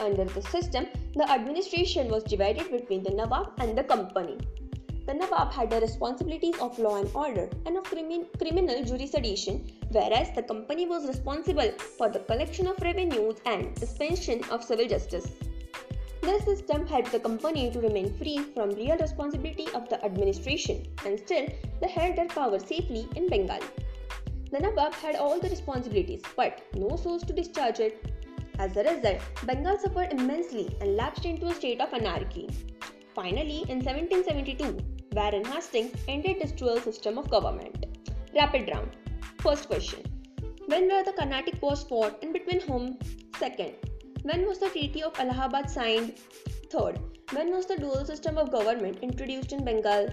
Under 0.00 0.24
the 0.24 0.42
system, 0.42 0.88
the 1.14 1.30
administration 1.30 2.08
was 2.08 2.24
divided 2.24 2.68
between 2.72 3.04
the 3.04 3.10
Nawab 3.10 3.52
and 3.60 3.78
the 3.78 3.84
company 3.84 4.38
the 5.06 5.14
Nawab 5.14 5.52
had 5.52 5.70
the 5.70 5.80
responsibilities 5.80 6.58
of 6.60 6.78
law 6.78 6.96
and 6.96 7.10
order 7.14 7.48
and 7.66 7.76
of 7.76 7.84
crimin- 7.84 8.26
criminal 8.38 8.84
jurisdiction, 8.84 9.70
whereas 9.90 10.30
the 10.34 10.42
company 10.42 10.86
was 10.86 11.06
responsible 11.06 11.70
for 11.98 12.08
the 12.08 12.20
collection 12.20 12.66
of 12.66 12.80
revenues 12.82 13.36
and 13.46 13.78
suspension 13.78 14.42
of 14.50 14.62
civil 14.62 14.86
justice. 14.86 15.30
This 16.22 16.44
system 16.44 16.86
helped 16.86 17.12
the 17.12 17.20
company 17.20 17.70
to 17.70 17.80
remain 17.80 18.12
free 18.18 18.38
from 18.54 18.70
real 18.70 18.96
responsibility 18.98 19.66
of 19.74 19.88
the 19.88 20.04
administration 20.04 20.86
and 21.04 21.18
still 21.18 21.46
they 21.80 21.88
held 21.88 22.16
their 22.16 22.28
power 22.28 22.58
safely 22.58 23.08
in 23.16 23.28
Bengal. 23.28 23.60
The 24.52 24.60
Nawab 24.60 24.94
had 24.94 25.16
all 25.16 25.40
the 25.40 25.48
responsibilities 25.48 26.22
but 26.36 26.60
no 26.74 26.96
source 26.96 27.22
to 27.22 27.32
discharge 27.32 27.80
it. 27.80 28.04
As 28.58 28.76
a 28.76 28.82
result, 28.82 29.20
Bengal 29.46 29.78
suffered 29.78 30.12
immensely 30.12 30.76
and 30.80 30.94
lapsed 30.94 31.24
into 31.24 31.46
a 31.46 31.54
state 31.54 31.80
of 31.80 31.94
anarchy. 31.94 32.48
Finally, 33.14 33.64
in 33.68 33.82
1772, 33.82 34.78
Warren 35.16 35.44
Hastings 35.44 35.92
ended 36.06 36.40
this 36.40 36.52
dual 36.52 36.80
system 36.80 37.18
of 37.18 37.28
government. 37.28 37.86
Rapid 38.36 38.70
round. 38.72 38.90
First 39.38 39.66
question. 39.66 40.04
When 40.66 40.84
were 40.88 41.02
the 41.02 41.12
Carnatic 41.12 41.60
Wars 41.60 41.82
fought 41.82 42.22
and 42.22 42.32
between 42.32 42.60
whom? 42.60 42.98
Second. 43.36 43.74
When 44.22 44.46
was 44.46 44.60
the 44.60 44.68
Treaty 44.68 45.02
of 45.02 45.18
Allahabad 45.18 45.68
signed? 45.68 46.18
Third. 46.70 47.00
When 47.32 47.50
was 47.50 47.66
the 47.66 47.76
dual 47.76 48.04
system 48.04 48.38
of 48.38 48.52
government 48.52 48.98
introduced 49.02 49.52
in 49.52 49.64
Bengal? 49.64 50.08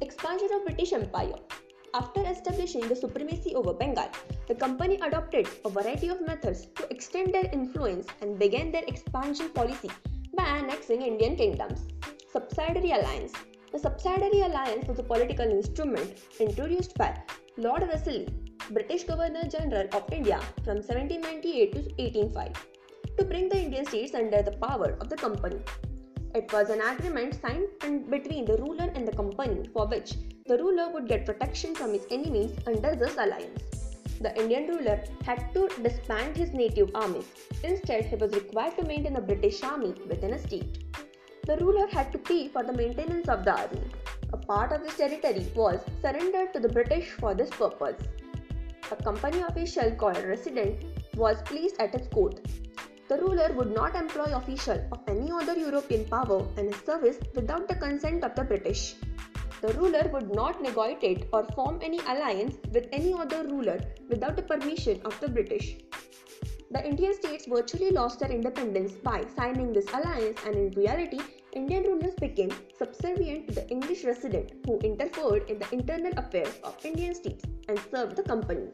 Expansion 0.00 0.50
of 0.54 0.64
British 0.64 0.92
Empire. 0.92 1.40
After 1.92 2.24
establishing 2.24 2.86
the 2.86 2.94
supremacy 2.94 3.56
over 3.56 3.72
Bengal, 3.72 4.10
the 4.46 4.54
company 4.54 5.00
adopted 5.02 5.48
a 5.64 5.70
variety 5.70 6.08
of 6.08 6.20
methods 6.20 6.68
to 6.76 6.88
extend 6.90 7.34
their 7.34 7.50
influence 7.52 8.06
and 8.20 8.38
began 8.38 8.70
their 8.70 8.84
expansion 8.86 9.48
policy 9.48 9.90
by 10.36 10.44
annexing 10.58 11.02
Indian 11.02 11.34
kingdoms. 11.36 11.86
Subsidiary 12.32 12.92
Alliance 12.92 13.32
The 13.72 13.78
subsidiary 13.78 14.40
alliance 14.42 14.86
was 14.86 14.98
a 14.98 15.02
political 15.02 15.48
instrument 15.48 16.20
introduced 16.38 16.96
by 16.98 17.16
Lord 17.56 17.82
Wellesley, 17.82 18.28
British 18.70 19.04
Governor 19.04 19.44
General 19.44 19.88
of 19.92 20.12
India 20.12 20.38
from 20.64 20.76
1798 20.76 21.72
to 21.72 21.80
1805, 22.04 22.66
to 23.18 23.24
bring 23.24 23.48
the 23.48 23.62
Indian 23.64 23.86
states 23.86 24.14
under 24.14 24.42
the 24.42 24.56
power 24.66 24.96
of 25.00 25.08
the 25.08 25.16
company. 25.16 25.60
It 26.34 26.52
was 26.52 26.68
an 26.68 26.82
agreement 26.82 27.38
signed 27.40 28.10
between 28.10 28.44
the 28.44 28.58
ruler 28.58 28.90
and 28.94 29.08
the 29.08 29.16
company 29.22 29.68
for 29.72 29.86
which 29.86 30.14
the 30.46 30.58
ruler 30.58 30.90
would 30.92 31.08
get 31.08 31.24
protection 31.24 31.74
from 31.74 31.94
his 31.94 32.06
enemies 32.10 32.52
under 32.66 32.94
this 32.94 33.16
alliance. 33.16 33.75
The 34.20 34.34
Indian 34.40 34.66
ruler 34.66 35.02
had 35.24 35.52
to 35.54 35.68
disband 35.82 36.36
his 36.36 36.52
native 36.52 36.90
armies. 36.94 37.26
Instead, 37.62 38.06
he 38.06 38.16
was 38.16 38.32
required 38.32 38.76
to 38.78 38.84
maintain 38.84 39.16
a 39.16 39.20
British 39.20 39.62
army 39.62 39.94
within 40.08 40.34
a 40.34 40.38
state. 40.38 40.84
The 41.46 41.56
ruler 41.58 41.86
had 41.88 42.12
to 42.12 42.18
pay 42.18 42.48
for 42.48 42.62
the 42.62 42.72
maintenance 42.72 43.28
of 43.28 43.44
the 43.44 43.56
army. 43.56 43.82
A 44.32 44.36
part 44.36 44.72
of 44.72 44.82
this 44.82 44.96
territory 44.96 45.46
was 45.54 45.80
surrendered 46.00 46.52
to 46.54 46.60
the 46.60 46.68
British 46.68 47.10
for 47.10 47.34
this 47.34 47.50
purpose. 47.50 48.02
A 48.90 48.96
company 48.96 49.40
official 49.40 49.90
called 49.92 50.22
resident 50.24 50.84
was 51.16 51.42
placed 51.42 51.80
at 51.80 51.94
its 51.94 52.08
court 52.08 52.40
the 53.08 53.16
ruler 53.18 53.52
would 53.54 53.72
not 53.72 53.94
employ 53.94 54.24
official 54.36 54.80
of 54.90 54.98
any 55.06 55.30
other 55.30 55.56
European 55.56 56.04
power 56.06 56.44
in 56.56 56.66
his 56.66 56.80
service 56.84 57.18
without 57.36 57.68
the 57.68 57.76
consent 57.76 58.24
of 58.24 58.34
the 58.34 58.42
British. 58.42 58.96
The 59.62 59.72
ruler 59.72 60.08
would 60.12 60.34
not 60.34 60.60
negotiate 60.60 61.28
or 61.32 61.44
form 61.54 61.78
any 61.82 61.98
alliance 62.00 62.56
with 62.72 62.88
any 62.92 63.14
other 63.14 63.44
ruler 63.44 63.80
without 64.08 64.36
the 64.36 64.42
permission 64.42 65.00
of 65.04 65.18
the 65.18 65.28
British. 65.28 65.76
The 66.70 66.84
Indian 66.86 67.14
states 67.14 67.46
virtually 67.46 67.90
lost 67.90 68.20
their 68.20 68.30
independence 68.30 68.92
by 68.92 69.24
signing 69.34 69.72
this 69.72 69.86
alliance, 69.94 70.40
and 70.44 70.54
in 70.54 70.70
reality, 70.72 71.20
Indian 71.54 71.84
rulers 71.84 72.14
became 72.20 72.52
subservient 72.76 73.48
to 73.48 73.54
the 73.54 73.68
English 73.70 74.04
resident 74.04 74.52
who 74.66 74.78
interfered 74.80 75.48
in 75.48 75.58
the 75.58 75.72
internal 75.72 76.12
affairs 76.18 76.60
of 76.62 76.76
Indian 76.84 77.14
states 77.14 77.44
and 77.68 77.78
served 77.90 78.16
the 78.16 78.22
company. 78.24 78.68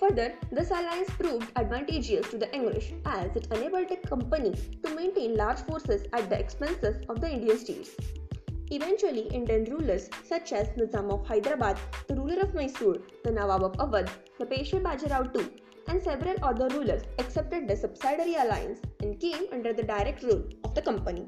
Further, 0.00 0.32
this 0.50 0.70
alliance 0.70 1.10
proved 1.10 1.52
advantageous 1.56 2.30
to 2.30 2.38
the 2.38 2.54
English 2.54 2.94
as 3.04 3.36
it 3.36 3.48
enabled 3.50 3.90
the 3.90 3.96
company 4.08 4.54
to 4.84 4.94
maintain 4.94 5.36
large 5.36 5.58
forces 5.62 6.06
at 6.14 6.30
the 6.30 6.38
expenses 6.38 7.04
of 7.10 7.20
the 7.20 7.28
Indian 7.28 7.58
states. 7.58 7.90
Eventually, 8.70 9.22
Indian 9.28 9.64
rulers 9.64 10.10
such 10.24 10.52
as 10.52 10.68
Nizam 10.76 11.10
of 11.10 11.26
Hyderabad, 11.26 11.78
the 12.06 12.14
ruler 12.14 12.40
of 12.42 12.54
Mysore, 12.54 12.98
the 13.24 13.30
Nawab 13.30 13.64
of 13.64 13.72
Awadh, 13.78 14.10
the 14.38 14.44
Peshwa 14.44 14.82
Bajirao 14.82 15.34
II, 15.34 15.48
and 15.88 16.02
several 16.02 16.36
other 16.42 16.68
rulers 16.68 17.02
accepted 17.18 17.66
the 17.66 17.74
subsidiary 17.74 18.34
alliance 18.34 18.80
and 19.00 19.18
came 19.18 19.46
under 19.52 19.72
the 19.72 19.82
direct 19.82 20.22
rule 20.22 20.44
of 20.64 20.74
the 20.74 20.82
company. 20.82 21.26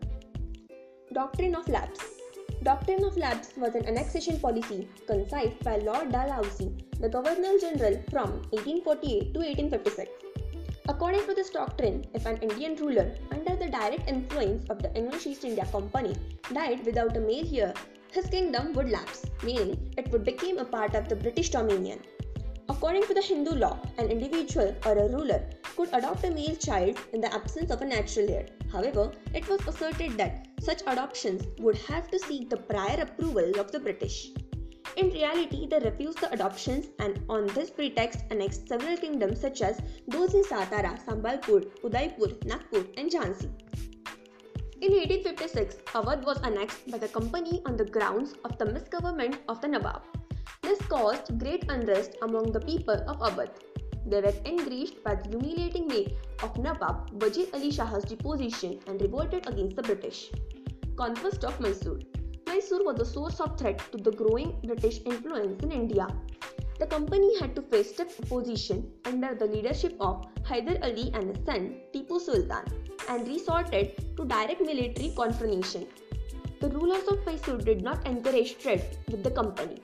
Doctrine 1.15 1.55
of 1.55 1.67
Lapse 1.67 2.05
Doctrine 2.63 3.03
of 3.05 3.17
lapse 3.17 3.57
was 3.57 3.75
an 3.75 3.87
annexation 3.87 4.39
policy 4.39 4.87
conceived 5.07 5.65
by 5.65 5.77
Lord 5.79 6.13
Dalhousie, 6.13 6.85
the 7.01 7.09
Governor 7.09 7.59
General 7.59 8.03
from 8.11 8.33
1848 8.51 9.33
to 9.33 9.41
1856. 9.41 10.30
According 10.89 11.27
to 11.27 11.35
this 11.35 11.51
doctrine, 11.51 12.07
if 12.15 12.27
an 12.27 12.39
Indian 12.39 12.75
ruler, 12.77 13.15
under 13.31 13.55
the 13.55 13.69
direct 13.69 14.09
influence 14.09 14.69
of 14.71 14.83
the 14.83 14.93
English 14.95 15.27
East 15.27 15.45
India 15.45 15.67
Company, 15.71 16.15
died 16.53 16.85
without 16.85 17.17
a 17.17 17.21
male 17.21 17.47
heir, 17.55 17.75
his 18.11 18.27
kingdom 18.27 18.73
would 18.73 18.91
lapse, 18.91 19.27
meaning 19.43 19.93
it 19.97 20.11
would 20.11 20.25
become 20.25 20.59
a 20.59 20.65
part 20.65 20.95
of 20.95 21.09
the 21.09 21.17
British 21.17 21.51
Dominion. 21.51 22.01
According 22.69 23.03
to 23.09 23.15
the 23.15 23.21
Hindu 23.21 23.53
law, 23.53 23.79
an 23.99 24.09
individual 24.09 24.75
or 24.87 24.97
a 24.97 25.09
ruler 25.09 25.43
could 25.77 25.91
adopt 25.93 26.25
a 26.25 26.31
male 26.31 26.57
child 26.57 26.99
in 27.13 27.21
the 27.21 27.33
absence 27.33 27.71
of 27.71 27.83
a 27.83 27.87
natural 27.87 28.31
heir. 28.31 28.47
However, 28.73 29.13
it 29.35 29.49
was 29.49 29.61
asserted 29.67 30.17
that 30.19 30.49
such 30.61 30.83
adoptions 30.87 31.45
would 31.59 31.77
have 31.77 32.11
to 32.11 32.19
seek 32.19 32.49
the 32.49 32.57
prior 32.57 33.01
approval 33.03 33.59
of 33.61 33.71
the 33.71 33.81
British. 33.81 34.31
In 34.97 35.11
reality, 35.11 35.69
they 35.69 35.79
refused 35.79 36.21
the 36.21 36.33
adoptions 36.33 36.89
and 36.99 37.23
on 37.29 37.47
this 37.49 37.71
pretext 37.71 38.25
annexed 38.31 38.69
several 38.69 38.97
kingdoms 38.97 39.41
such 39.41 39.63
as 39.63 39.81
those 40.09 40.35
in 40.35 40.43
Satara, 40.43 40.99
Sambalpur, 41.05 41.65
Udaipur, 41.85 42.29
Nagpur, 42.45 42.85
and 42.97 43.11
Jhansi. 43.11 43.49
In 44.81 44.93
1856, 44.93 45.77
Awadh 45.95 46.25
was 46.25 46.41
annexed 46.43 46.91
by 46.91 46.99
the 46.99 47.09
company 47.09 47.63
on 47.67 47.77
the 47.77 47.85
grounds 47.85 48.35
of 48.45 48.59
the 48.59 48.65
misgovernment 48.65 49.37
of 49.49 49.61
the 49.61 49.69
Nawab. 49.69 50.03
This 50.63 50.81
caused 50.83 51.39
great 51.39 51.71
unrest 51.71 52.17
among 52.23 52.51
the 52.51 52.61
people 52.61 52.95
of 53.07 53.21
Awadh. 53.21 53.51
They 54.07 54.21
were 54.21 54.35
enraged 54.45 55.05
by 55.05 55.15
the 55.15 55.29
humiliating 55.29 55.87
way 55.89 56.17
of 56.43 56.57
Nawab 56.59 57.11
Wajid 57.21 57.55
Ali 57.55 57.71
Shah's 57.71 58.05
deposition 58.05 58.81
and 58.87 59.01
revolted 59.01 59.47
against 59.47 59.77
the 59.77 59.83
British. 59.83 60.31
Conquest 60.97 61.45
of 61.45 61.61
Mysore 61.61 62.01
Mysore 62.61 62.85
was 62.85 63.01
a 63.01 63.07
source 63.07 63.41
of 63.41 63.59
threat 63.59 63.79
to 63.91 63.97
the 63.97 64.13
growing 64.13 64.55
British 64.63 65.01
influence 65.07 65.63
in 65.63 65.73
India. 65.73 66.07
The 66.79 66.87
company 66.87 67.39
had 67.39 67.57
to 67.57 67.63
face 67.63 67.95
stiff 67.95 68.21
opposition 68.21 68.93
under 69.07 69.35
the 69.35 69.47
leadership 69.47 69.95
of 69.99 70.27
Hyder 70.45 70.77
Ali 70.83 71.11
and 71.15 71.35
his 71.35 71.47
son 71.47 71.81
Tipu 71.95 72.21
Sultan 72.21 72.67
and 73.09 73.27
resorted 73.27 73.97
to 74.19 74.27
direct 74.27 74.61
military 74.61 75.11
confrontation. 75.17 75.87
The 76.61 76.69
rulers 76.69 77.09
of 77.09 77.25
Mysore 77.25 77.57
did 77.57 77.81
not 77.81 78.07
encourage 78.07 78.59
trade 78.59 78.85
with 79.11 79.25
the 79.25 79.31
company 79.31 79.79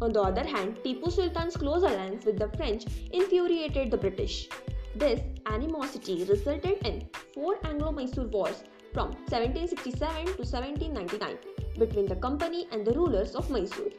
on 0.00 0.12
the 0.12 0.22
other 0.22 0.46
hand, 0.46 0.76
Tipu 0.84 1.10
Sultan's 1.10 1.56
close 1.56 1.82
alliance 1.82 2.24
with 2.24 2.38
the 2.38 2.48
French 2.56 2.84
infuriated 3.10 3.90
the 3.90 3.96
British. 3.96 4.48
This 4.94 5.20
animosity 5.46 6.22
resulted 6.22 6.86
in 6.86 7.08
four 7.34 7.58
Anglo-Mysore 7.64 8.28
wars 8.28 8.62
from 8.92 9.08
1767 9.26 10.26
to 10.26 10.42
1799 10.44 11.59
between 11.82 12.06
the 12.06 12.20
company 12.26 12.68
and 12.70 12.86
the 12.86 12.92
rulers 12.92 13.34
of 13.34 13.50
Mysore. 13.50 13.90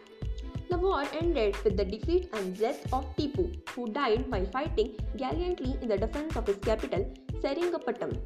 The 0.69 0.77
war 0.77 1.03
ended 1.21 1.57
with 1.65 1.75
the 1.75 1.83
defeat 1.83 2.29
and 2.33 2.57
death 2.57 2.85
of 2.93 3.07
Tipu, 3.17 3.45
who 3.71 3.87
died 3.89 4.29
while 4.31 4.45
fighting 4.45 4.95
gallantly 5.17 5.75
in 5.81 5.89
the 5.89 5.97
defense 5.97 6.37
of 6.37 6.47
his 6.47 6.57
capital, 6.57 7.03
Seringapatam. 7.41 8.17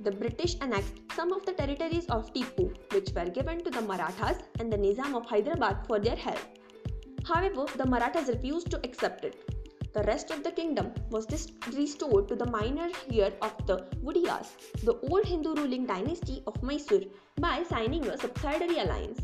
The 0.00 0.10
British 0.10 0.56
annexed 0.60 1.00
some 1.14 1.32
of 1.32 1.46
the 1.46 1.54
territories 1.54 2.06
of 2.06 2.32
Tipu, 2.34 2.66
which 2.92 3.10
were 3.16 3.30
given 3.38 3.64
to 3.64 3.70
the 3.70 3.82
Marathas 3.82 4.42
and 4.60 4.70
the 4.70 4.76
Nizam 4.76 5.14
of 5.16 5.24
Hyderabad 5.24 5.86
for 5.86 5.98
their 5.98 6.16
help. 6.16 6.38
However, 7.24 7.64
the 7.76 7.86
Marathas 7.86 8.28
refused 8.28 8.70
to 8.72 8.80
accept 8.84 9.24
it. 9.24 9.55
The 9.96 10.02
rest 10.02 10.30
of 10.30 10.42
the 10.44 10.50
kingdom 10.50 10.92
was 11.10 11.26
restored 11.74 12.28
to 12.28 12.36
the 12.36 12.44
minor 12.44 12.88
heir 13.10 13.32
of 13.40 13.54
the 13.66 13.76
Wodiyars, 14.04 14.48
the 14.84 14.98
old 15.08 15.24
Hindu 15.24 15.54
ruling 15.54 15.86
dynasty 15.86 16.42
of 16.46 16.62
Mysore, 16.62 17.06
by 17.40 17.62
signing 17.62 18.06
a 18.06 18.18
subsidiary 18.18 18.80
alliance. 18.80 19.22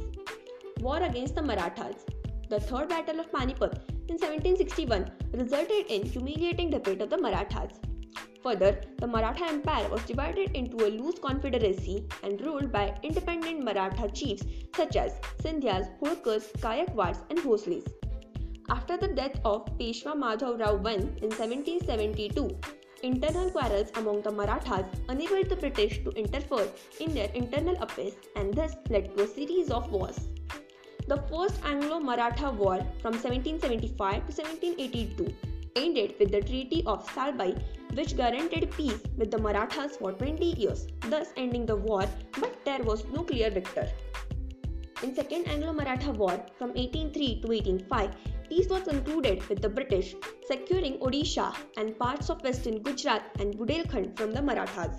War 0.80 1.02
against 1.02 1.34
the 1.34 1.42
Marathas. 1.42 2.06
The 2.48 2.58
Third 2.58 2.88
Battle 2.88 3.20
of 3.20 3.30
Panipat 3.30 3.80
in 4.08 4.16
1761 4.16 5.12
resulted 5.34 5.88
in 5.88 6.06
humiliating 6.06 6.70
defeat 6.70 7.02
of 7.02 7.10
the 7.10 7.18
Marathas. 7.18 7.78
Further, 8.42 8.80
the 8.96 9.06
Maratha 9.06 9.44
Empire 9.44 9.90
was 9.90 10.02
divided 10.04 10.56
into 10.56 10.86
a 10.86 10.88
loose 10.88 11.18
confederacy 11.18 12.06
and 12.22 12.40
ruled 12.40 12.72
by 12.72 12.98
independent 13.02 13.62
Maratha 13.62 14.08
chiefs 14.08 14.46
such 14.74 14.96
as 14.96 15.20
Scindias, 15.38 15.90
Holkars, 16.00 16.50
Gayakwads, 16.60 17.18
and 17.28 17.42
Bhosles. 17.42 17.84
After 18.70 18.96
the 18.96 19.08
death 19.08 19.40
of 19.44 19.66
Peshwa 19.78 20.14
Madhav 20.16 20.60
Rao 20.60 20.76
I 20.86 20.94
in 20.94 21.30
1772, 21.30 22.56
internal 23.02 23.50
quarrels 23.50 23.90
among 23.96 24.22
the 24.22 24.30
Marathas 24.30 24.86
enabled 25.08 25.48
the 25.48 25.56
British 25.56 26.02
to 26.04 26.10
interfere 26.10 26.68
in 27.00 27.12
their 27.12 27.28
internal 27.34 27.76
affairs 27.82 28.14
and 28.36 28.54
this 28.54 28.76
led 28.88 29.16
to 29.16 29.24
a 29.24 29.26
series 29.26 29.70
of 29.70 29.90
wars. 29.90 30.28
The 31.08 31.16
First 31.28 31.60
Anglo 31.64 31.98
Maratha 31.98 32.50
War 32.50 32.78
from 33.00 33.14
1775 33.14 33.96
to 33.96 34.42
1782 34.42 35.34
ended 35.74 36.14
with 36.20 36.30
the 36.30 36.40
Treaty 36.40 36.84
of 36.86 37.06
Salbai, 37.08 37.60
which 37.94 38.16
guaranteed 38.16 38.70
peace 38.70 39.02
with 39.16 39.30
the 39.30 39.38
Marathas 39.38 39.96
for 39.96 40.12
20 40.12 40.54
years, 40.60 40.86
thus 41.08 41.32
ending 41.36 41.66
the 41.66 41.76
war, 41.76 42.04
but 42.38 42.54
there 42.64 42.82
was 42.84 43.04
no 43.12 43.24
clear 43.24 43.50
victor. 43.50 43.88
In 45.02 45.12
Second 45.14 45.48
Anglo-Maratha 45.48 46.12
War 46.12 46.40
from 46.56 46.68
1803 46.74 47.40
to 47.40 47.48
1805, 47.48 48.10
peace 48.52 48.68
was 48.68 48.82
concluded 48.82 49.38
with 49.48 49.62
the 49.62 49.68
British 49.76 50.14
securing 50.46 50.96
Odisha 50.98 51.44
and 51.78 51.98
parts 51.98 52.28
of 52.28 52.42
western 52.46 52.82
Gujarat 52.86 53.22
and 53.38 53.54
Bundelkhand 53.58 54.14
from 54.18 54.32
the 54.32 54.42
Marathas. 54.42 54.98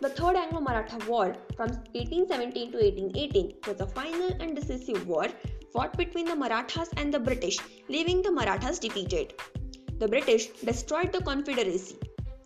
The 0.00 0.08
Third 0.08 0.36
Anglo-Maratha 0.36 1.00
War 1.06 1.36
from 1.56 1.68
1817 1.96 2.72
to 2.72 2.78
1818 2.78 3.52
was 3.68 3.82
a 3.82 3.86
final 3.98 4.30
and 4.40 4.56
decisive 4.56 5.06
war 5.06 5.26
fought 5.74 5.98
between 5.98 6.24
the 6.24 6.34
Marathas 6.34 6.88
and 6.96 7.12
the 7.12 7.20
British, 7.20 7.58
leaving 7.90 8.22
the 8.22 8.32
Marathas 8.32 8.78
defeated 8.78 9.34
the 9.98 10.08
British 10.08 10.46
destroyed 10.70 11.12
the 11.12 11.20
Confederacy. 11.20 11.98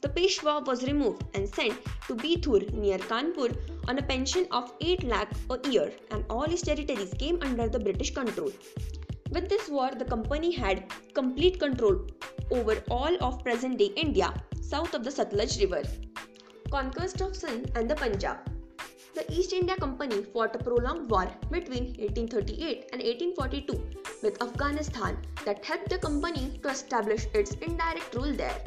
The 0.02 0.09
Peshwa 0.09 0.66
was 0.66 0.83
removed 0.83 1.23
and 1.35 1.49
sent 1.49 1.78
to 2.09 2.16
Bithur 2.16 2.73
near 2.73 2.99
Kanpur 2.99 3.56
on 3.87 3.99
a 3.99 4.02
pension 4.02 4.49
of 4.50 4.73
8 4.80 5.04
lakh 5.04 5.30
a 5.50 5.71
year 5.71 5.92
and 6.11 6.25
all 6.28 6.45
his 6.56 6.62
territories 6.62 7.14
came 7.16 7.38
under 7.42 7.68
the 7.68 7.78
British 7.78 8.12
control. 8.12 8.50
With 9.30 9.49
this 9.49 9.68
war, 9.68 9.90
the 9.90 10.04
company 10.04 10.52
had 10.52 10.85
complete 11.12 11.59
control 11.59 12.06
over 12.50 12.83
all 12.88 13.16
of 13.21 13.42
present 13.42 13.78
day 13.78 13.90
India 13.97 14.33
south 14.61 14.95
of 14.95 15.02
the 15.02 15.11
Satluj 15.11 15.61
River. 15.61 15.83
Conquest 16.71 17.21
of 17.21 17.35
Sindh 17.35 17.73
and 17.75 17.90
the 17.90 17.97
Punjab. 17.97 18.38
The 19.14 19.25
East 19.33 19.52
India 19.52 19.75
Company 19.76 20.23
fought 20.23 20.54
a 20.54 20.59
prolonged 20.59 21.11
war 21.11 21.26
between 21.50 21.87
1838 21.99 22.90
and 22.92 23.02
1842 23.02 23.85
with 24.23 24.40
Afghanistan 24.42 25.18
that 25.45 25.64
helped 25.64 25.88
the 25.88 25.99
company 25.99 26.61
to 26.62 26.68
establish 26.68 27.26
its 27.35 27.54
indirect 27.54 28.14
rule 28.14 28.33
there. 28.33 28.61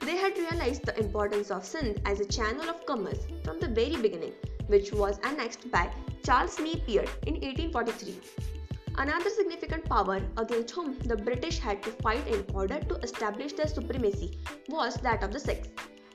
They 0.00 0.16
had 0.16 0.36
realized 0.36 0.84
the 0.84 0.98
importance 0.98 1.50
of 1.50 1.64
Sindh 1.64 2.02
as 2.04 2.20
a 2.20 2.24
channel 2.26 2.68
of 2.68 2.84
commerce 2.84 3.26
from 3.44 3.60
the 3.60 3.68
very 3.68 3.96
beginning, 3.96 4.34
which 4.66 4.92
was 4.92 5.18
annexed 5.24 5.70
by 5.70 5.90
Charles 6.22 6.58
Napier 6.58 7.06
in 7.26 7.34
1843. 7.40 8.55
Another 8.98 9.28
significant 9.28 9.84
power 9.84 10.22
against 10.38 10.70
whom 10.74 10.98
the 11.00 11.16
British 11.16 11.58
had 11.58 11.82
to 11.82 11.90
fight 11.90 12.26
in 12.26 12.44
order 12.54 12.80
to 12.80 12.94
establish 12.96 13.52
their 13.52 13.68
supremacy 13.68 14.38
was 14.68 14.94
that 14.96 15.22
of 15.22 15.32
the 15.32 15.38
Sikhs. 15.38 15.68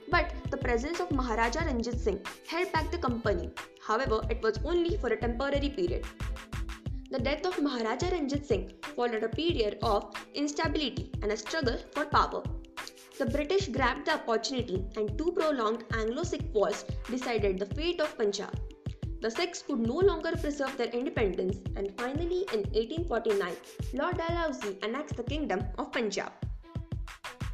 But 0.09 0.33
the 0.49 0.57
presence 0.57 0.99
of 0.99 1.11
Maharaja 1.11 1.59
Ranjit 1.59 1.99
Singh 1.99 2.25
held 2.47 2.71
back 2.71 2.89
the 2.89 2.97
company. 2.97 3.51
However, 3.85 4.21
it 4.31 4.41
was 4.41 4.59
only 4.65 4.97
for 4.97 5.09
a 5.09 5.15
temporary 5.15 5.69
period. 5.69 6.05
The 7.11 7.19
death 7.19 7.45
of 7.45 7.61
Maharaja 7.61 8.09
Ranjit 8.09 8.47
Singh 8.47 8.71
followed 8.95 9.23
a 9.23 9.29
period 9.29 9.77
of 9.83 10.11
instability 10.33 11.11
and 11.21 11.31
a 11.31 11.37
struggle 11.37 11.77
for 11.91 12.05
power. 12.05 12.41
The 13.19 13.27
British 13.27 13.67
grabbed 13.67 14.07
the 14.07 14.15
opportunity 14.15 14.83
and 14.97 15.15
two 15.19 15.31
prolonged 15.33 15.83
Anglo-Sikh 15.93 16.51
wars 16.51 16.83
decided 17.11 17.59
the 17.59 17.67
fate 17.67 18.01
of 18.01 18.17
Punjab. 18.17 18.59
The 19.21 19.29
Sikhs 19.29 19.61
could 19.61 19.79
no 19.79 19.97
longer 19.99 20.31
preserve 20.35 20.75
their 20.77 20.87
independence 20.87 21.57
and 21.75 21.95
finally 21.95 22.39
in 22.53 22.61
1849 22.73 23.53
Lord 23.93 24.17
Dalhousie 24.17 24.79
annexed 24.81 25.15
the 25.15 25.21
kingdom 25.21 25.63
of 25.77 25.91
Punjab. 25.91 26.31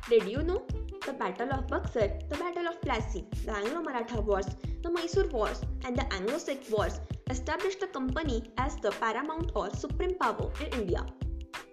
Did 0.10 0.30
you 0.30 0.44
know? 0.44 0.66
The 1.06 1.12
Battle 1.12 1.52
of 1.52 1.68
Buxar, 1.68 2.08
the 2.30 2.38
Battle 2.38 2.68
of 2.70 2.80
Plassey, 2.80 3.26
the 3.44 3.52
Anglo-Maratha 3.52 4.22
Wars, 4.22 4.46
the 4.82 4.90
Mysore 4.90 5.28
Wars 5.28 5.62
and 5.84 5.98
the 5.98 6.06
Anglo-Sikh 6.14 6.72
Wars 6.72 7.02
established 7.30 7.82
the 7.82 7.88
company 7.88 8.44
as 8.58 8.78
the 8.78 8.92
paramount 8.92 9.52
or 9.54 9.70
supreme 9.70 10.16
power 10.16 10.50
in 10.62 10.68
India. 10.80 11.06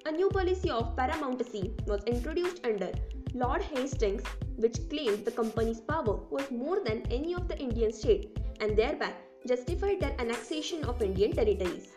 A 0.07 0.11
new 0.11 0.29
policy 0.29 0.71
of 0.71 0.97
paramountcy 0.97 1.71
was 1.87 2.03
introduced 2.05 2.67
under 2.67 2.91
Lord 3.33 3.63
Hastings 3.63 4.25
which 4.57 4.89
claimed 4.91 5.25
the 5.25 5.31
company's 5.31 5.81
power 5.81 6.17
was 6.31 6.51
more 6.51 6.81
than 6.85 7.07
any 7.13 7.33
of 7.33 7.47
the 7.47 7.57
Indian 7.59 7.93
state 7.93 8.37
and 8.61 8.77
thereby 8.77 9.13
justified 9.47 10.01
their 10.01 10.15
annexation 10.19 10.85
of 10.85 11.03
Indian 11.03 11.33
territories. 11.33 11.93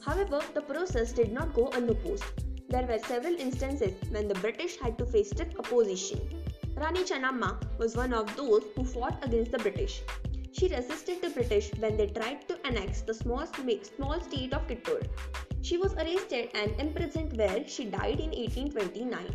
However, 0.00 0.40
the 0.54 0.62
process 0.62 1.12
did 1.12 1.32
not 1.32 1.54
go 1.54 1.68
unopposed. 1.68 2.24
There 2.68 2.86
were 2.86 2.98
several 2.98 3.34
instances 3.34 3.94
when 4.10 4.28
the 4.28 4.34
British 4.34 4.76
had 4.76 4.98
to 4.98 5.06
face 5.06 5.30
stiff 5.30 5.58
opposition. 5.58 6.20
Rani 6.76 7.02
Channamma 7.04 7.58
was 7.78 7.96
one 7.96 8.12
of 8.12 8.34
those 8.36 8.64
who 8.76 8.84
fought 8.84 9.24
against 9.24 9.52
the 9.52 9.58
British. 9.58 10.02
She 10.52 10.68
resisted 10.68 11.20
the 11.22 11.30
British 11.30 11.70
when 11.78 11.96
they 11.96 12.06
tried 12.06 12.46
to 12.48 12.66
annex 12.66 13.02
the 13.02 13.14
small, 13.14 13.46
small 13.46 14.20
state 14.20 14.52
of 14.52 14.66
Kittur. 14.66 15.06
She 15.62 15.76
was 15.76 15.94
arrested 15.94 16.50
and 16.54 16.72
imprisoned 16.80 17.36
where 17.36 17.66
she 17.66 17.84
died 17.84 18.20
in 18.20 18.30
1829. 18.30 19.26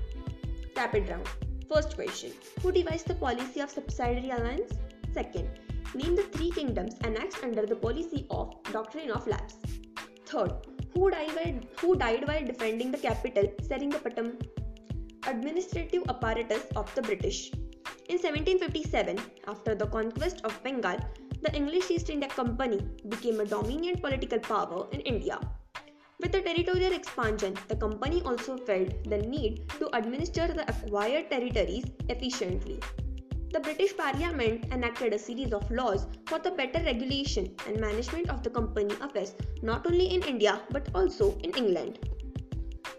Rapid 0.76 1.10
round. 1.10 1.30
First 1.72 1.96
question 1.96 2.32
Who 2.62 2.72
devised 2.72 3.08
the 3.08 3.16
policy 3.16 3.60
of 3.60 3.70
subsidiary 3.70 4.32
alliance? 4.32 4.74
Second, 5.14 5.50
Name 5.96 6.16
the 6.16 6.24
three 6.24 6.50
kingdoms 6.50 6.96
annexed 7.04 7.44
under 7.44 7.66
the 7.66 7.76
policy 7.76 8.26
of 8.30 8.56
Doctrine 8.72 9.12
of 9.12 9.28
Lapse. 9.28 9.58
Third, 10.26 10.54
who 10.94 11.10
died 11.12 11.36
while, 11.36 11.60
who 11.80 11.96
died 11.96 12.28
while 12.28 12.46
defending 12.46 12.92
the 12.92 12.98
capital, 12.98 13.44
Seringapatam? 13.62 14.42
Administrative 15.28 16.04
apparatus 16.10 16.64
of 16.76 16.94
the 16.96 17.02
British. 17.02 17.52
In 18.10 18.18
1757, 18.18 19.20
after 19.48 19.76
the 19.76 19.88
conquest 19.88 20.42
of 20.44 20.62
Bengal, 20.64 20.98
the 21.42 21.54
English 21.56 21.92
East 21.92 22.10
India 22.10 22.30
Company 22.30 22.80
became 23.10 23.40
a 23.40 23.46
dominant 23.46 24.02
political 24.02 24.40
power 24.40 24.88
in 24.92 25.02
India. 25.02 25.40
With 26.20 26.32
the 26.32 26.42
territorial 26.42 26.94
expansion, 26.94 27.56
the 27.68 27.76
company 27.76 28.22
also 28.26 28.58
felt 28.58 29.04
the 29.10 29.18
need 29.18 29.70
to 29.80 29.96
administer 29.96 30.48
the 30.48 30.68
acquired 30.70 31.30
territories 31.30 31.86
efficiently 32.10 32.80
the 33.54 33.60
British 33.60 33.96
Parliament 33.96 34.66
enacted 34.72 35.14
a 35.14 35.20
series 35.20 35.54
of 35.54 35.70
laws 35.70 36.08
for 36.26 36.40
the 36.40 36.50
better 36.50 36.80
regulation 36.86 37.56
and 37.68 37.80
management 37.80 38.28
of 38.32 38.42
the 38.42 38.50
company 38.50 38.96
affairs 39.00 39.36
not 39.62 39.86
only 39.86 40.08
in 40.16 40.24
India 40.24 40.60
but 40.72 40.88
also 40.96 41.38
in 41.44 41.52
England. 41.52 42.00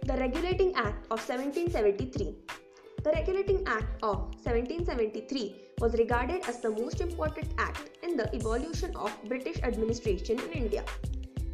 The 0.07 0.13
Regulating 0.13 0.73
Act 0.77 1.07
of 1.11 1.19
1773 1.29 2.37
The 3.03 3.11
Regulating 3.11 3.65
Act 3.67 4.01
of 4.05 4.19
1773 4.45 5.57
was 5.81 5.95
regarded 5.95 6.49
as 6.49 6.61
the 6.61 6.71
most 6.71 7.01
important 7.01 7.49
act 7.59 7.91
in 8.05 8.17
the 8.17 8.33
evolution 8.33 8.95
of 8.95 9.13
British 9.25 9.59
administration 9.65 10.39
in 10.39 10.53
India. 10.53 10.85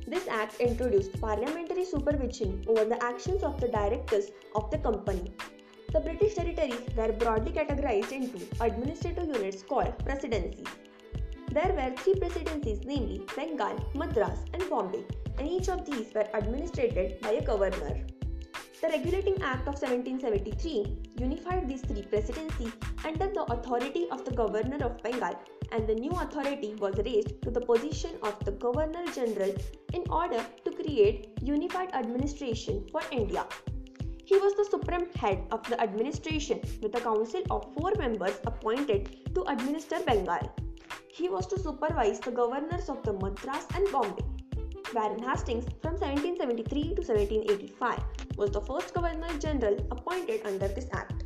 This 0.07 0.29
act 0.29 0.61
introduced 0.61 1.19
parliamentary 1.19 1.87
supervision 1.87 2.63
over 2.69 2.85
the 2.85 3.03
actions 3.03 3.43
of 3.45 3.59
the 3.63 3.69
directors 3.69 4.31
of 4.55 4.71
the 4.71 4.79
company 4.79 5.33
the 5.93 6.01
British 6.01 6.35
territories 6.35 6.81
were 6.97 7.13
broadly 7.13 7.51
categorized 7.51 8.13
into 8.13 8.39
administrative 8.61 9.27
units 9.27 9.63
called 9.65 9.99
presidencies. 10.05 10.67
There 11.51 11.73
were 11.73 11.91
three 11.97 12.15
presidencies, 12.15 12.81
namely 12.85 13.23
Bengal, 13.35 13.77
Madras, 13.95 14.39
and 14.55 14.63
Bombay, 14.71 15.05
and 15.39 15.49
each 15.49 15.69
of 15.69 15.85
these 15.85 16.15
were 16.15 16.29
administered 16.33 17.21
by 17.21 17.31
a 17.31 17.45
governor. 17.45 18.07
The 18.81 18.89
Regulating 18.89 19.43
Act 19.43 19.67
of 19.67 19.75
1773 19.75 20.97
unified 21.19 21.69
these 21.69 21.83
three 21.83 22.03
presidencies 22.03 22.73
under 23.05 23.27
the 23.27 23.43
authority 23.53 24.07
of 24.11 24.25
the 24.25 24.31
Governor 24.31 24.85
of 24.87 25.03
Bengal, 25.03 25.35
and 25.73 25.89
the 25.89 25.95
new 25.95 26.13
authority 26.13 26.77
was 26.77 26.95
raised 27.05 27.43
to 27.43 27.51
the 27.51 27.61
position 27.61 28.13
of 28.23 28.39
the 28.45 28.53
Governor 28.53 29.05
General 29.13 29.53
in 29.93 30.05
order 30.09 30.43
to 30.65 30.71
create 30.71 31.31
unified 31.43 31.93
administration 31.95 32.87
for 32.93 33.03
India. 33.11 33.45
He 34.31 34.37
was 34.37 34.55
the 34.55 34.65
supreme 34.65 35.11
head 35.17 35.41
of 35.51 35.69
the 35.69 35.81
administration 35.83 36.61
with 36.81 36.95
a 36.95 37.01
council 37.01 37.43
of 37.51 37.75
four 37.75 37.93
members 37.99 38.39
appointed 38.47 39.35
to 39.35 39.43
administer 39.51 39.99
Bengal. 40.07 40.55
He 41.09 41.29
was 41.29 41.49
to 41.49 41.59
supervise 41.59 42.21
the 42.21 42.31
governors 42.31 42.89
of 42.89 43.03
the 43.03 43.13
Madras 43.13 43.67
and 43.75 43.91
Bombay. 43.91 44.23
Warren 44.95 45.21
Hastings 45.21 45.65
from 45.83 45.95
1773 45.95 46.95
to 46.95 47.03
1785 47.03 47.99
was 48.37 48.53
the 48.53 48.61
first 48.61 48.95
Governor 48.95 49.37
General 49.41 49.75
appointed 49.91 50.47
under 50.47 50.69
this 50.69 50.87
act. 50.93 51.25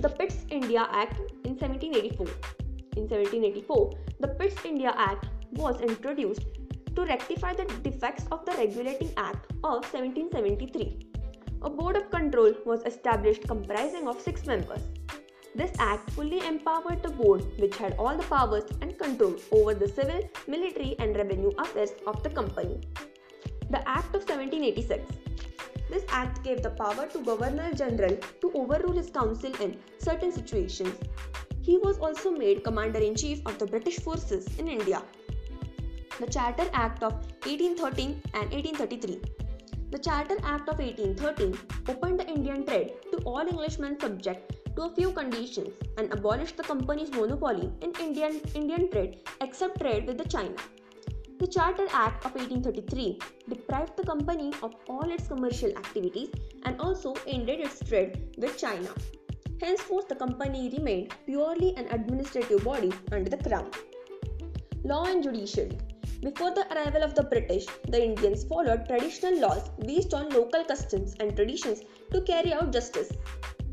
The 0.00 0.08
Pitt's 0.08 0.44
India 0.50 0.88
Act 0.90 1.20
in 1.44 1.54
1784. 1.54 2.26
In 2.96 3.06
1784, 3.06 3.92
the 4.18 4.34
Pitt's 4.40 4.64
India 4.64 4.92
Act 4.96 5.28
was 5.52 5.80
introduced 5.80 6.42
to 6.96 7.04
rectify 7.04 7.54
the 7.54 7.66
defects 7.84 8.24
of 8.32 8.44
the 8.44 8.56
Regulating 8.58 9.12
Act 9.16 9.52
of 9.62 9.86
1773 9.92 11.07
a 11.62 11.70
board 11.70 11.96
of 11.96 12.10
control 12.10 12.54
was 12.64 12.82
established 12.84 13.46
comprising 13.48 14.06
of 14.06 14.20
six 14.20 14.46
members. 14.46 14.80
This 15.54 15.72
act 15.78 16.10
fully 16.10 16.46
empowered 16.46 17.02
the 17.02 17.10
board, 17.10 17.44
which 17.58 17.76
had 17.76 17.96
all 17.98 18.16
the 18.16 18.22
powers 18.22 18.64
and 18.80 18.96
control 18.96 19.34
over 19.50 19.74
the 19.74 19.88
civil, 19.88 20.20
military, 20.46 20.94
and 21.00 21.16
revenue 21.16 21.50
affairs 21.58 21.90
of 22.06 22.22
the 22.22 22.30
company. 22.30 22.80
The 23.70 23.86
Act 23.88 24.14
of 24.14 24.28
1786. 24.28 25.12
This 25.90 26.04
act 26.10 26.44
gave 26.44 26.62
the 26.62 26.70
power 26.70 27.06
to 27.08 27.18
Governor 27.24 27.72
General 27.74 28.16
to 28.40 28.52
overrule 28.54 28.92
his 28.92 29.10
council 29.10 29.52
in 29.60 29.76
certain 29.98 30.30
situations. 30.30 30.94
He 31.62 31.78
was 31.78 31.98
also 31.98 32.30
made 32.30 32.62
Commander 32.62 33.00
in 33.00 33.16
Chief 33.16 33.40
of 33.46 33.58
the 33.58 33.66
British 33.66 33.98
forces 33.98 34.46
in 34.58 34.68
India. 34.68 35.02
The 36.20 36.26
Charter 36.26 36.68
Act 36.72 37.02
of 37.02 37.14
1813 37.46 38.22
and 38.34 38.52
1833 38.52 39.47
the 39.90 39.98
Charter 39.98 40.36
Act 40.42 40.68
of 40.68 40.78
1813 40.78 41.58
opened 41.88 42.20
the 42.20 42.28
Indian 42.28 42.66
trade 42.66 42.92
to 43.10 43.18
all 43.24 43.40
Englishmen 43.40 43.98
subject 43.98 44.52
to 44.76 44.82
a 44.82 44.94
few 44.94 45.12
conditions 45.12 45.70
and 45.96 46.12
abolished 46.12 46.58
the 46.58 46.62
company's 46.62 47.10
monopoly 47.10 47.72
in 47.80 47.92
Indian, 47.98 48.38
Indian 48.54 48.90
trade 48.90 49.20
except 49.40 49.80
trade 49.80 50.06
with 50.06 50.18
the 50.18 50.28
China. 50.28 50.56
The 51.38 51.46
Charter 51.46 51.86
Act 51.90 52.26
of 52.26 52.34
1833 52.34 53.18
deprived 53.48 53.96
the 53.96 54.04
company 54.04 54.52
of 54.62 54.74
all 54.90 55.10
its 55.10 55.28
commercial 55.28 55.70
activities 55.70 56.28
and 56.64 56.78
also 56.80 57.14
ended 57.26 57.60
its 57.60 57.80
trade 57.80 58.34
with 58.36 58.58
China. 58.58 58.90
Henceforth, 59.62 60.08
the 60.08 60.16
company 60.16 60.68
remained 60.76 61.14
purely 61.24 61.74
an 61.76 61.86
administrative 61.90 62.62
body 62.62 62.92
under 63.10 63.30
the 63.30 63.38
Crown. 63.38 63.70
Law 64.84 65.04
and 65.04 65.22
Judiciary 65.22 65.78
before 66.20 66.52
the 66.52 66.66
arrival 66.74 67.04
of 67.04 67.14
the 67.14 67.22
British, 67.22 67.66
the 67.86 68.02
Indians 68.02 68.42
followed 68.44 68.86
traditional 68.86 69.38
laws 69.38 69.70
based 69.86 70.12
on 70.14 70.30
local 70.30 70.64
customs 70.64 71.14
and 71.20 71.36
traditions 71.36 71.82
to 72.12 72.20
carry 72.22 72.52
out 72.52 72.72
justice. 72.72 73.12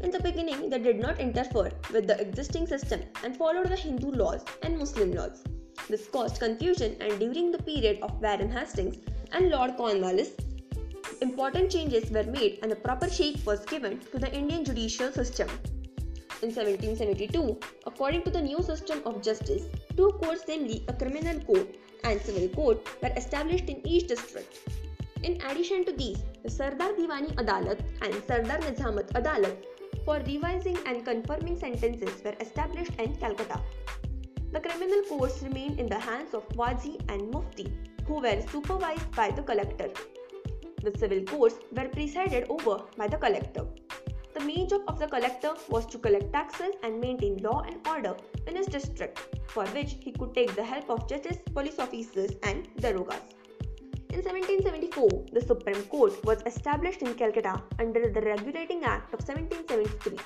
In 0.02 0.12
the 0.12 0.20
beginning, 0.20 0.70
they 0.70 0.78
did 0.78 1.00
not 1.00 1.20
interfere 1.20 1.72
with 1.92 2.06
the 2.06 2.20
existing 2.22 2.68
system 2.68 3.02
and 3.24 3.36
followed 3.36 3.70
the 3.70 3.76
Hindu 3.76 4.12
laws 4.12 4.46
and 4.62 4.78
Muslim 4.78 5.14
laws. 5.14 5.44
This 5.90 6.08
caused 6.08 6.40
confusion, 6.40 6.96
and 7.00 7.20
during 7.20 7.52
the 7.52 7.64
period 7.64 8.00
of 8.04 8.22
Warren 8.22 8.52
Hastings 8.52 8.98
and 9.32 9.50
Lord 9.50 9.76
Cornwallis, 9.76 10.32
important 11.22 11.72
changes 11.72 12.12
were 12.12 12.24
made 12.24 12.60
and 12.62 12.72
a 12.72 12.76
proper 12.76 13.10
shape 13.10 13.44
was 13.46 13.66
given 13.66 14.00
to 14.12 14.20
the 14.20 14.32
Indian 14.32 14.64
judicial 14.64 15.12
system. 15.12 15.48
In 16.44 16.54
1772, 16.54 17.58
according 17.88 18.22
to 18.24 18.30
the 18.30 18.42
new 18.42 18.62
system 18.62 19.02
of 19.06 19.24
justice, 19.24 19.64
two 19.98 20.12
courts, 20.22 20.44
namely 20.48 20.84
a 20.88 20.94
criminal 20.94 21.40
court 21.40 21.76
and 22.06 22.22
civil 22.22 22.48
court, 22.50 22.88
were 23.02 23.12
established 23.18 23.70
in 23.70 23.86
each 23.86 24.08
district. 24.08 24.60
In 25.24 25.42
addition 25.42 25.84
to 25.86 25.92
these, 25.92 26.24
the 26.44 26.50
Sardar 26.50 26.94
Diwani 26.94 27.34
Adalat 27.36 27.80
and 28.02 28.14
Sardar 28.28 28.60
Nizamat 28.60 29.12
Adalat 29.14 29.58
for 30.06 30.20
revising 30.28 30.78
and 30.86 31.04
confirming 31.04 31.60
sentences 31.60 32.24
were 32.24 32.36
established 32.40 32.92
in 33.00 33.16
Calcutta. 33.16 33.60
The 34.52 34.60
criminal 34.60 35.02
courts 35.10 35.42
remained 35.42 35.80
in 35.80 35.88
the 35.88 36.00
hands 36.00 36.34
of 36.34 36.48
Qazi 36.50 37.00
and 37.10 37.32
Mufti, 37.32 37.74
who 38.08 38.22
were 38.22 38.42
supervised 38.52 39.12
by 39.16 39.32
the 39.32 39.42
collector. 39.42 39.90
The 40.84 40.98
civil 40.98 41.24
courts 41.24 41.56
were 41.72 41.90
presided 41.90 42.46
over 42.50 42.84
by 42.96 43.08
the 43.08 43.18
collector. 43.18 43.66
The 44.36 44.44
main 44.44 44.68
job 44.68 44.82
of 44.90 45.00
the 45.00 45.08
collector 45.08 45.54
was 45.70 45.86
to 45.86 45.98
collect 45.98 46.34
taxes 46.34 46.76
and 46.84 47.00
maintain 47.00 47.38
law 47.38 47.62
and 47.62 47.88
order 47.88 48.18
in 48.48 48.58
his 48.58 48.68
district, 48.68 49.40
for 49.48 49.66
which 49.68 49.96
he 50.02 50.12
could 50.12 50.36
take 50.36 50.54
the 50.56 50.64
help 50.64 50.90
of 50.90 51.08
judges, 51.08 51.38
police 51.54 51.80
officers, 51.80 52.32
and 52.44 52.68
darogas. 52.82 53.22
In 54.10 54.22
1774, 54.22 55.28
the 55.32 55.40
Supreme 55.40 55.82
Court 55.84 56.14
was 56.26 56.42
established 56.46 57.02
in 57.02 57.14
Calcutta 57.14 57.64
under 57.80 58.10
the 58.10 58.20
Regulating 58.20 58.84
Act 58.84 59.14
of 59.14 59.22
1773. 59.26 60.18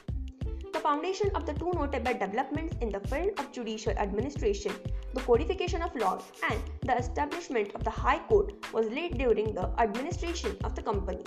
The 0.73 0.79
foundation 0.79 1.29
of 1.35 1.45
the 1.45 1.53
two 1.53 1.71
notable 1.73 2.13
developments 2.13 2.75
in 2.81 2.89
the 2.89 3.01
field 3.01 3.39
of 3.39 3.51
judicial 3.51 3.93
administration, 3.93 4.73
the 5.13 5.21
codification 5.21 5.83
of 5.83 5.95
laws 5.95 6.23
and 6.49 6.59
the 6.81 6.97
establishment 6.97 7.75
of 7.75 7.83
the 7.83 7.91
High 7.91 8.19
Court, 8.27 8.53
was 8.73 8.87
laid 8.87 9.19
during 9.19 9.53
the 9.53 9.69
administration 9.77 10.57
of 10.63 10.73
the 10.73 10.81
company. 10.81 11.23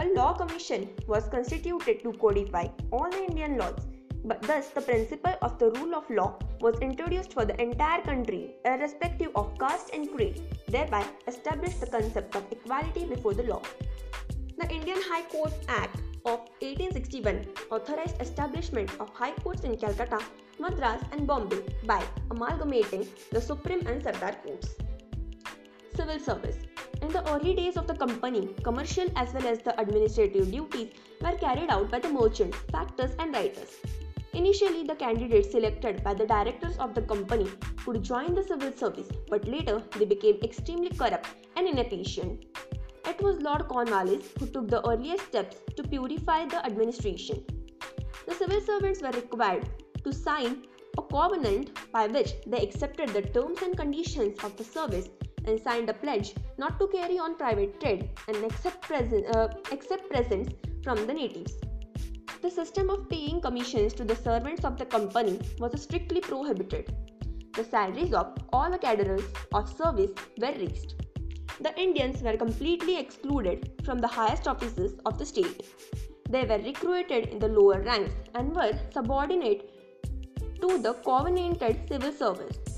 A 0.00 0.04
law 0.14 0.32
commission 0.32 0.88
was 1.06 1.28
constituted 1.28 2.02
to 2.02 2.12
codify 2.14 2.68
all 2.90 3.10
the 3.10 3.22
Indian 3.22 3.58
laws, 3.58 3.86
but 4.24 4.40
thus 4.40 4.68
the 4.68 4.80
principle 4.80 5.34
of 5.42 5.58
the 5.58 5.70
rule 5.72 5.94
of 5.94 6.08
law 6.08 6.38
was 6.62 6.80
introduced 6.80 7.34
for 7.34 7.44
the 7.44 7.60
entire 7.60 8.00
country, 8.00 8.54
irrespective 8.64 9.30
of 9.34 9.58
caste 9.58 9.90
and 9.92 10.10
creed, 10.10 10.40
thereby 10.68 11.04
established 11.28 11.82
the 11.82 11.86
concept 11.86 12.34
of 12.34 12.44
equality 12.50 13.04
before 13.04 13.34
the 13.34 13.42
law. 13.42 13.60
The 14.56 14.70
Indian 14.70 15.02
High 15.02 15.24
Court 15.24 15.52
Act 15.68 15.96
of 16.24 16.48
1861 16.64 17.44
authorized 17.70 18.22
establishment 18.22 18.90
of 19.00 19.10
high 19.10 19.32
courts 19.32 19.64
in 19.64 19.76
Calcutta, 19.76 20.20
Madras 20.58 21.02
and 21.12 21.26
Bombay 21.26 21.60
by 21.84 22.02
amalgamating 22.30 23.06
the 23.32 23.40
Supreme 23.40 23.86
and 23.86 24.02
Sardar 24.02 24.32
courts. 24.46 24.76
Civil 25.94 26.18
service 26.18 26.56
in 27.02 27.08
the 27.08 27.28
early 27.32 27.54
days 27.54 27.76
of 27.76 27.86
the 27.86 27.94
company, 27.94 28.54
commercial 28.62 29.08
as 29.16 29.32
well 29.32 29.46
as 29.46 29.58
the 29.60 29.78
administrative 29.80 30.50
duties 30.50 30.90
were 31.20 31.36
carried 31.38 31.70
out 31.70 31.90
by 31.90 31.98
the 31.98 32.08
merchants, 32.08 32.58
factors, 32.70 33.12
and 33.18 33.34
writers. 33.34 33.78
Initially, 34.32 34.84
the 34.84 34.94
candidates 34.94 35.50
selected 35.50 36.04
by 36.04 36.14
the 36.14 36.26
directors 36.26 36.76
of 36.78 36.94
the 36.94 37.02
company 37.02 37.48
could 37.84 38.02
join 38.02 38.34
the 38.34 38.44
civil 38.44 38.72
service, 38.72 39.08
but 39.28 39.46
later 39.48 39.82
they 39.98 40.04
became 40.04 40.38
extremely 40.42 40.90
corrupt 40.90 41.28
and 41.56 41.66
inefficient. 41.66 42.44
It 43.06 43.20
was 43.20 43.42
Lord 43.42 43.66
Cornwallis 43.66 44.28
who 44.38 44.46
took 44.46 44.68
the 44.68 44.86
earliest 44.88 45.26
steps 45.26 45.56
to 45.76 45.82
purify 45.82 46.46
the 46.46 46.64
administration. 46.64 47.44
The 48.26 48.34
civil 48.34 48.60
servants 48.60 49.02
were 49.02 49.10
required 49.10 49.68
to 50.04 50.12
sign 50.12 50.66
a 50.96 51.02
covenant 51.02 51.70
by 51.92 52.06
which 52.06 52.34
they 52.46 52.62
accepted 52.62 53.08
the 53.08 53.22
terms 53.22 53.62
and 53.62 53.76
conditions 53.76 54.38
of 54.44 54.56
the 54.56 54.64
service 54.64 55.08
and 55.46 55.60
signed 55.60 55.90
a 55.90 55.94
pledge 55.94 56.34
not 56.58 56.78
to 56.78 56.86
carry 56.88 57.18
on 57.18 57.36
private 57.36 57.80
trade 57.80 58.10
and 58.28 58.36
accept, 58.44 58.82
present, 58.82 59.26
uh, 59.34 59.48
accept 59.72 60.08
presents 60.10 60.54
from 60.82 61.06
the 61.06 61.14
natives. 61.14 61.54
The 62.42 62.50
system 62.50 62.88
of 62.88 63.08
paying 63.08 63.40
commissions 63.40 63.92
to 63.94 64.04
the 64.04 64.16
servants 64.16 64.64
of 64.64 64.78
the 64.78 64.86
company 64.86 65.38
was 65.58 65.80
strictly 65.82 66.20
prohibited. 66.20 66.94
The 67.54 67.64
salaries 67.64 68.14
of 68.14 68.38
all 68.52 68.70
the 68.70 68.78
cadres 68.78 69.24
of 69.52 69.68
service 69.76 70.12
were 70.38 70.52
raised. 70.52 70.94
The 71.60 71.78
Indians 71.78 72.22
were 72.22 72.38
completely 72.38 72.96
excluded 72.98 73.72
from 73.84 73.98
the 73.98 74.06
highest 74.06 74.48
offices 74.48 74.98
of 75.04 75.18
the 75.18 75.26
state. 75.26 75.62
They 76.30 76.44
were 76.44 76.58
recruited 76.58 77.26
in 77.26 77.38
the 77.38 77.48
lower 77.48 77.82
ranks 77.82 78.14
and 78.34 78.54
were 78.54 78.78
subordinate 78.94 79.68
to 80.62 80.78
the 80.78 80.94
covenanted 81.04 81.88
civil 81.88 82.12
service. 82.12 82.69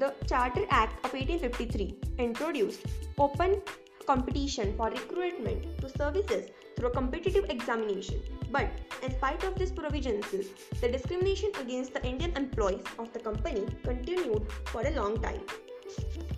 The 0.00 0.14
Charter 0.26 0.64
Act 0.70 1.04
of 1.04 1.12
1853 1.12 1.94
introduced 2.16 2.86
open 3.18 3.60
competition 4.06 4.72
for 4.74 4.88
recruitment 4.88 5.78
to 5.82 5.90
services 5.90 6.48
through 6.74 6.88
a 6.88 6.90
competitive 6.90 7.44
examination. 7.50 8.22
But 8.50 8.70
in 9.02 9.10
spite 9.10 9.44
of 9.44 9.58
these 9.58 9.70
provisions, 9.70 10.24
the 10.80 10.88
discrimination 10.88 11.50
against 11.60 11.92
the 11.92 12.02
Indian 12.02 12.34
employees 12.34 12.82
of 12.98 13.12
the 13.12 13.18
company 13.18 13.66
continued 13.84 14.50
for 14.72 14.80
a 14.80 14.90
long 14.92 15.20
time. 15.20 15.42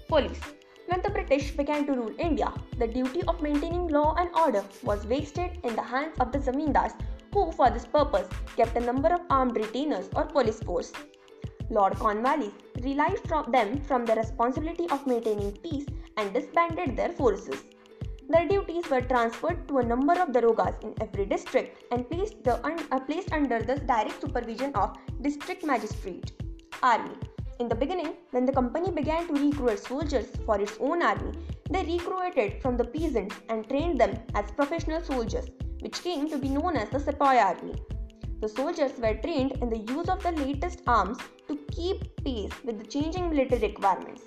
Police 0.09 0.41
when 0.89 1.01
the 1.03 1.11
British 1.11 1.53
began 1.53 1.87
to 1.87 1.93
rule 1.93 2.13
India, 2.19 2.53
the 2.79 2.89
duty 2.89 3.23
of 3.29 3.41
maintaining 3.41 3.87
law 3.87 4.17
and 4.19 4.29
order 4.35 4.65
was 4.83 5.05
vested 5.05 5.59
in 5.63 5.77
the 5.77 5.83
hands 5.83 6.17
of 6.19 6.33
the 6.33 6.41
zamindars, 6.41 7.01
who, 7.33 7.53
for 7.53 7.71
this 7.71 7.87
purpose, 7.87 8.29
kept 8.57 8.77
a 8.77 8.81
number 8.81 9.15
of 9.15 9.21
armed 9.31 9.57
retainers 9.57 10.11
or 10.17 10.25
police 10.25 10.61
force. 10.61 10.93
Lord 11.73 11.95
Cornwallis 11.99 12.53
relieved 12.83 13.29
them 13.51 13.81
from 13.81 14.05
the 14.05 14.15
responsibility 14.15 14.87
of 14.91 15.07
maintaining 15.07 15.53
peace 15.53 15.87
and 16.19 16.35
disbanded 16.35 16.97
their 16.99 17.09
forces. 17.09 17.63
Their 18.29 18.47
duties 18.47 18.91
were 18.91 19.01
transferred 19.01 19.67
to 19.69 19.79
a 19.79 19.83
number 19.83 20.13
of 20.13 20.33
darogas 20.33 20.77
in 20.85 20.95
every 21.01 21.25
district 21.25 21.85
and 21.91 22.09
placed, 22.11 22.45
the, 22.45 22.55
uh, 22.67 23.01
placed 23.01 23.33
under 23.33 23.63
the 23.63 23.77
direct 23.77 24.21
supervision 24.21 24.75
of 24.75 24.99
district 25.23 25.65
magistrate. 25.65 26.33
Army 26.83 27.17
In 27.59 27.69
the 27.71 27.75
beginning, 27.75 28.13
when 28.33 28.45
the 28.45 28.53
company 28.53 28.91
began 28.91 29.27
to 29.29 29.35
recruit 29.35 29.79
soldiers 29.79 30.29
for 30.45 30.61
its 30.61 30.77
own 30.79 31.03
army, 31.03 31.33
they 31.71 31.85
recruited 31.85 32.61
from 32.61 32.77
the 32.77 32.85
peasants 32.85 33.37
and 33.49 33.67
trained 33.67 33.99
them 33.99 34.19
as 34.35 34.51
professional 34.51 35.03
soldiers, 35.03 35.47
which 35.81 36.03
came 36.03 36.29
to 36.29 36.37
be 36.37 36.51
known 36.51 36.77
as 36.77 36.91
the 36.91 37.01
Sepoy 37.01 37.37
Army. 37.39 37.75
The 38.43 38.49
soldiers 38.49 38.99
were 38.99 39.15
trained 39.15 39.53
in 39.63 39.71
the 39.71 39.85
use 39.95 40.09
of 40.09 40.23
the 40.23 40.33
latest 40.33 40.83
arms 40.87 41.19
keep 41.73 42.05
pace 42.25 42.53
with 42.65 42.79
the 42.79 42.87
changing 42.87 43.31
military 43.31 43.63
requirements. 43.69 44.23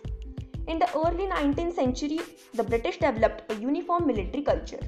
In 0.67 0.79
the 0.79 0.89
early 0.95 1.27
19th 1.27 1.75
century, 1.75 2.19
the 2.53 2.63
British 2.63 2.97
developed 2.97 3.51
a 3.51 3.55
uniform 3.55 4.07
military 4.07 4.43
culture. 4.43 4.79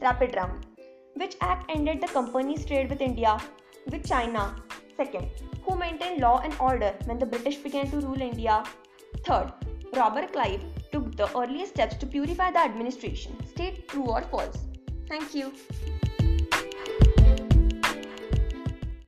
Rapid 0.00 0.34
round. 0.36 0.66
Which 1.14 1.36
act 1.40 1.70
ended 1.70 2.00
the 2.00 2.08
company's 2.08 2.64
trade 2.64 2.88
with 2.88 3.02
India, 3.02 3.38
with 3.90 4.06
China? 4.06 4.56
Second, 4.96 5.28
who 5.62 5.76
maintained 5.76 6.20
law 6.20 6.40
and 6.42 6.54
order 6.58 6.94
when 7.04 7.18
the 7.18 7.26
British 7.26 7.56
began 7.56 7.90
to 7.90 8.00
rule 8.00 8.20
India? 8.20 8.64
Third, 9.24 9.52
Robert 9.94 10.32
Clive 10.32 10.64
took 10.92 11.14
the 11.16 11.28
earliest 11.38 11.74
steps 11.74 11.96
to 11.96 12.06
purify 12.06 12.50
the 12.50 12.60
administration. 12.60 13.36
State 13.46 13.88
true 13.88 14.06
or 14.06 14.22
false. 14.22 14.58
Thank 15.08 15.34
you. 15.34 15.52